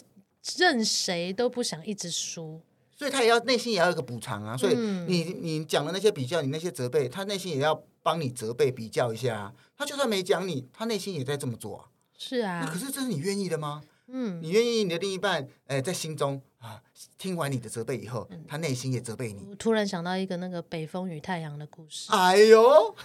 [0.58, 2.62] 任谁都不想一直输。
[3.02, 9.54] 所以他也要内心也要有一个补偿啊，所以你你讲的那些比较，你那些责备，他内心也要帮你责备比较一下啊。
[9.76, 11.86] 他就算没讲你，他内心也在这么做啊。
[12.16, 13.82] 是啊，可是这是你愿意的吗？
[14.06, 16.80] 嗯，你愿意你的另一半，哎，在心中啊，
[17.18, 19.48] 听完你的责备以后，他内心也责备你。
[19.50, 22.12] 我突然想到一个那个北风与太阳的故事。
[22.12, 22.96] 哎呦，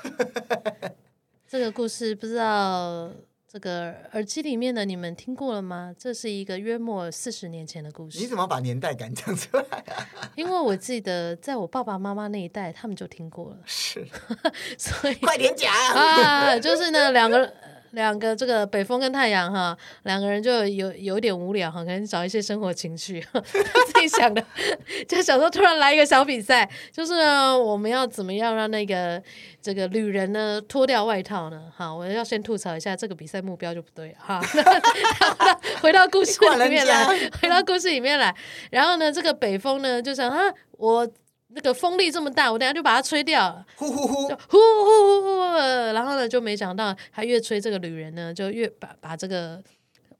[1.48, 3.10] 这个故事不知道。
[3.56, 5.90] 这个耳机里面的你们听过了吗？
[5.98, 8.18] 这是一个约莫四十年前的故事。
[8.18, 9.62] 你怎么把年代感讲出来
[9.96, 10.04] 啊？
[10.36, 13.56] 因为我记得在我爸爸妈妈那一代，他们就听过了。
[13.64, 14.06] 是，
[14.76, 16.58] 所以快点讲啊！
[16.60, 17.50] 就是呢，两个
[17.96, 24.44] 两个这个北风跟太阳哈，两个人就有有点无聊哈，可能找一些生活情趣， 自己想的，
[25.08, 29.20] 就想说突然来一个小比赛，就是呢，我们要怎么样让那个
[29.62, 31.62] 这个旅人呢脱掉外套呢？
[31.74, 34.42] 哈，我要先吐槽一下这个比赛目标就不对哈。
[35.80, 37.06] 回到故事里面来，
[37.40, 38.34] 回到故事里面来，
[38.70, 41.08] 然后呢，这个北风呢就想啊，我。
[41.48, 45.56] 那个风力这么大，我等下就把它吹掉了，呼呼呼，呼呼呼呼，
[45.94, 49.62] 然后呢，就没想到他越吹这个旅人呢，就越把把这个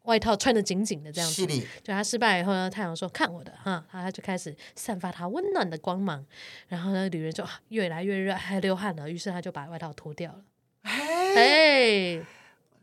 [0.03, 1.45] 外套穿得紧紧的这样子。
[1.83, 6.25] 就他失败以后呢，太阳说看我的哈，他就开始散发他温暖的光芒，
[6.69, 10.45] 然后呢，旅人就越来越热，还流汗了，于是他就把外套脱掉了。
[10.85, 12.25] 哎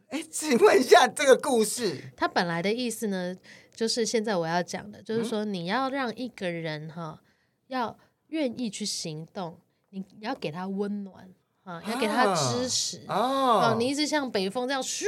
[0.10, 3.34] 哎，请问一下这个故事，他本来的意思呢，
[3.74, 7.22] 就是现在我要讲的，就是说你要让一个人哈
[7.68, 7.98] 要。
[8.34, 9.60] 愿意去行动，
[9.92, 11.30] 你要给他温暖
[11.64, 13.76] 啊，要给他支持哦、啊。
[13.78, 15.06] 你一直像北风这样咻，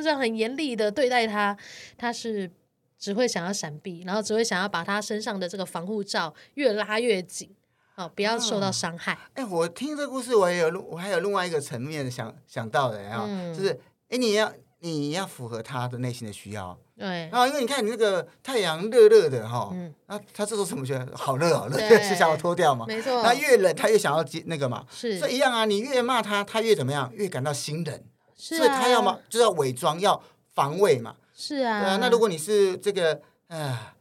[0.00, 1.56] 这样很严厉的对待他，
[1.98, 2.48] 他是
[2.96, 7.52] 只会想要闪避，然后只会想要把他身上的这个防护罩越拉越紧，
[7.96, 9.12] 好，不要受到伤害。
[9.34, 16.78] 哎、欸，我听这个故事，我也有，我还有另外一个层面想想到的啊，嗯、就是哎、欸，你要你要符合他的内心的需要。
[16.98, 22.86] 对，然后因为你看你那个太阳热热的哈，嗯，那他这时候怎么觉得好热好热， 是想要脱掉嘛？
[22.88, 28.02] 没错，那越冷他越想要接那个嘛，是，所以一样啊，你越骂他，他越怎么样，越感到心冷，
[28.38, 30.22] 是啊，所以他要么就要伪装，要
[30.54, 33.94] 防卫嘛，是啊，对啊，那如果你是这个啊，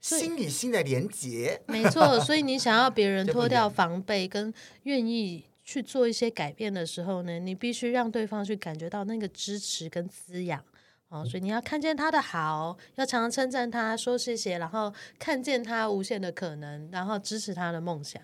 [0.00, 10.60] 心与心的连结，没错， 所以你想要别人脱掉防备跟愿意去做一些改变的时候呢，你必须让对方去感觉到那个支持跟滋养。
[11.12, 18.20] 哦，所以你要看见他的好，要常常称赞他，说谢谢，然后看见他无限的可能，然后支持他的梦想。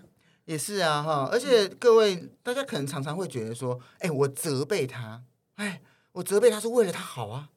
[0.46, 5.20] 也是啊，哈，而且各位，大家可能常常会觉得说，哎，我责备他，
[5.56, 5.82] 哎，
[6.12, 7.50] 我责备他是为了他好啊，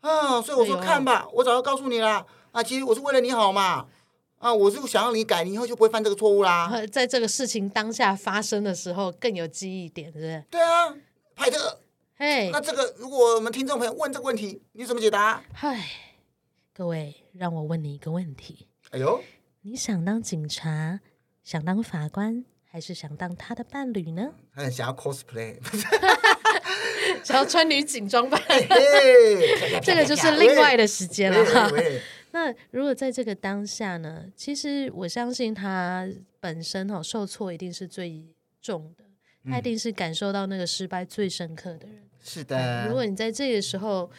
[0.00, 3.88] 啊，所以我说看吧，我早就告诉你了，啊，其实我是为了你好嘛，
[4.38, 6.70] 啊，我是想要你改，你以后就不会犯这个错误啦。
[6.92, 10.44] 在这个事情当下发生的时候，更有记忆点，是不是？
[10.48, 10.94] 对啊，
[11.34, 11.80] 派特。
[12.22, 15.42] 哎，那这个如果我们听众朋友问这个问题，你怎么解答？
[15.52, 15.84] 嗨，
[16.72, 18.68] 各位，让我问你一个问题。
[18.92, 19.20] 哎呦，
[19.62, 21.00] 你想当警察，
[21.42, 24.34] 想当法官，还是想当他的伴侣呢？
[24.54, 25.56] 他很想要 cosplay，
[27.26, 28.40] 想要穿女警装扮。
[29.82, 31.68] 这个就是另外的时间了哈。
[32.30, 34.26] 那如果在这个当下呢？
[34.36, 36.08] 其实我相信他
[36.38, 38.24] 本身哈受挫一定是最
[38.60, 39.02] 重的。
[39.50, 42.04] 他一定是感受到那个失败最深刻的人。
[42.22, 42.86] 是的。
[42.86, 44.10] 如果你在这个时候，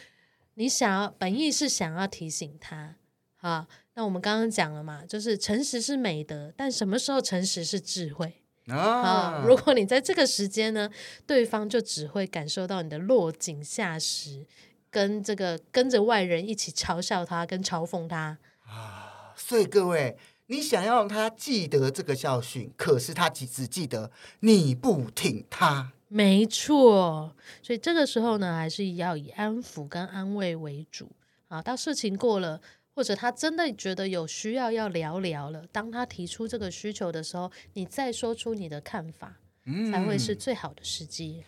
[0.54, 2.96] 你想要本意是想要提醒他，
[3.36, 9.42] 好，那我们刚刚讲了嘛，就是诚实是美德，但什么时候诚实是智慧啊？
[9.46, 10.90] 如果你在这个时间呢，
[11.26, 14.46] 对方就只会感受到你的落井下石，
[14.90, 19.32] 跟这个跟着外人一起嘲笑他，跟嘲讽他啊。
[19.36, 20.16] 所以各位。
[20.48, 25.92] 你想要让他记得这个教训，可是他只只记得你不挺他。
[26.14, 31.10] 没错，所以这个时候呢，还是要以安抚跟安慰为主
[31.48, 31.60] 啊。
[31.60, 32.60] 当事情过了，
[32.94, 41.42] 或者他真的觉得有需要要聊聊了，当他提出这个需求的时候，你再说出你的看法，嗯，才会是最好的时机。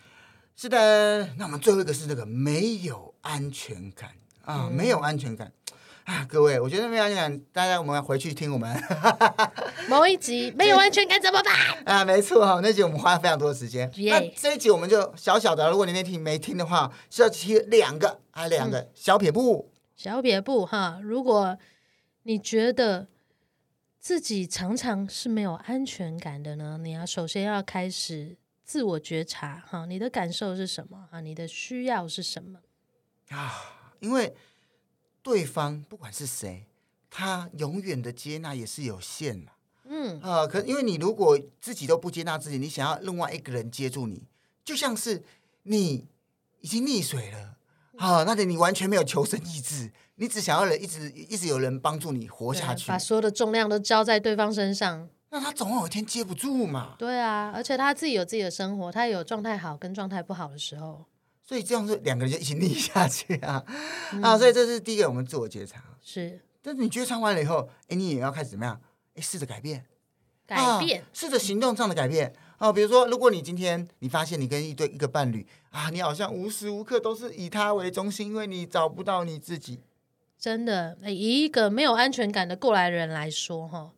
[0.57, 4.09] 是的，那我们最后一个是这个没有安全感
[4.41, 5.49] 啊，嗯，没有安全感。
[6.07, 8.81] 啊， 各位，我觉得没有安全感，大家我们要回去听我们
[9.89, 11.53] 某一集没有安全感怎么办？
[11.83, 13.91] 啊，没错哈，那集我们花了非常多的时间。
[14.09, 19.69] 那这一集我们就小小的，如果你那天没听的话，是要提两个啊，两个小撇步。
[19.97, 21.57] 小撇步哈，如果
[22.23, 23.09] 你觉得
[23.99, 31.19] 自己常常是没有安全感的呢，你要首先要开始自我觉察哈，你的感受是什么啊？
[31.19, 32.59] 你的需要是什么
[33.31, 33.51] 啊？
[33.99, 34.33] 因为。
[35.27, 36.65] 对方不管是谁，
[37.09, 39.51] 他永远的接纳也是有限的。
[39.89, 44.23] 嗯啊、呃，可因为你如果自己都不接纳自己，你想要另外一个人接住你，
[44.63, 45.21] 就像是
[45.63, 46.07] 你
[46.61, 47.57] 已经溺水了
[47.97, 56.95] 啊，那你完全没有求生意志，你只想要人一直一直有人帮助你活下去，把所有的重量都交在对方身上，那他总有一天接不住嘛。
[56.97, 61.03] 对啊，而且他自己有自己的生活，他也有状态好跟状态不好的时候。
[61.47, 63.63] 所以这样子两个人就一起逆下去啊、
[64.11, 64.37] 嗯、啊！
[64.37, 66.41] 所以这是第一个，我们自我觉察是。
[66.61, 68.81] 但是你觉察完了以后，哎，你也要开始怎么样？
[69.15, 69.85] 哎，试着改变，
[70.45, 72.73] 改变，啊、试着行动上的改变啊！
[72.73, 79.79] 比如说，如果你今天你发现你跟一对一个伴侣啊，你好像无时无刻都是以他为中心，因为你找不到你自己。
[80.37, 83.91] 真的，以一个没有安全感的过来人来说，哈，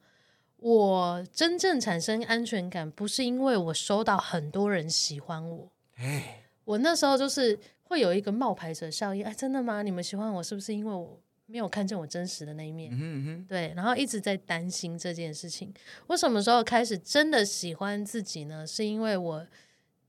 [0.58, 6.39] 我真正产生安全感，不是因为我收到很多人喜欢我，哎。
[6.70, 9.26] 我那时候就是会有一个冒牌者效应。
[9.26, 9.82] 哎，真的吗？
[9.82, 12.92] 你们喜欢我是不是因为我没有看见我真实的那一面？
[12.94, 15.74] 嗯哼，对，然后一直在担心这件事情。
[16.06, 18.68] 我什么时候开始真的喜欢自己呢？
[18.68, 19.48] 是因为我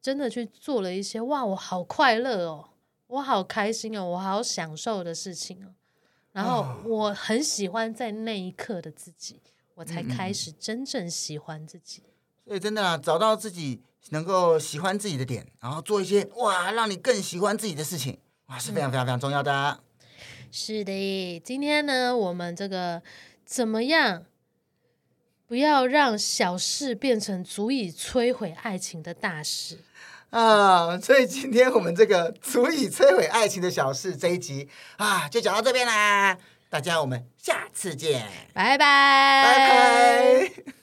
[0.02, 2.68] 真的去做了一些哇，我好快乐哦，
[3.06, 5.72] 我好开心哦，我好享受的事情哦。
[6.32, 9.40] 然后我很喜欢在那一刻的自己，
[9.76, 12.02] 我才开始真正喜欢自己。
[12.44, 19.78] 所以真的啊，找到自己能够喜欢自己的点，然后做一些哇，让你更喜欢自己的事情，哇，是非常非常非常重要的啊。
[20.50, 23.02] 是的，今天呢，我们这个
[23.44, 24.24] 怎么样
[25.46, 29.78] 不要让小事变成足以摧毁爱情的大事
[30.30, 30.98] 啊？
[30.98, 36.36] 所以今天我们这个足以摧毁爱情的小事这一集啊，就讲到这边啦。
[36.68, 40.79] 大家，我们下次见，拜拜，拜拜。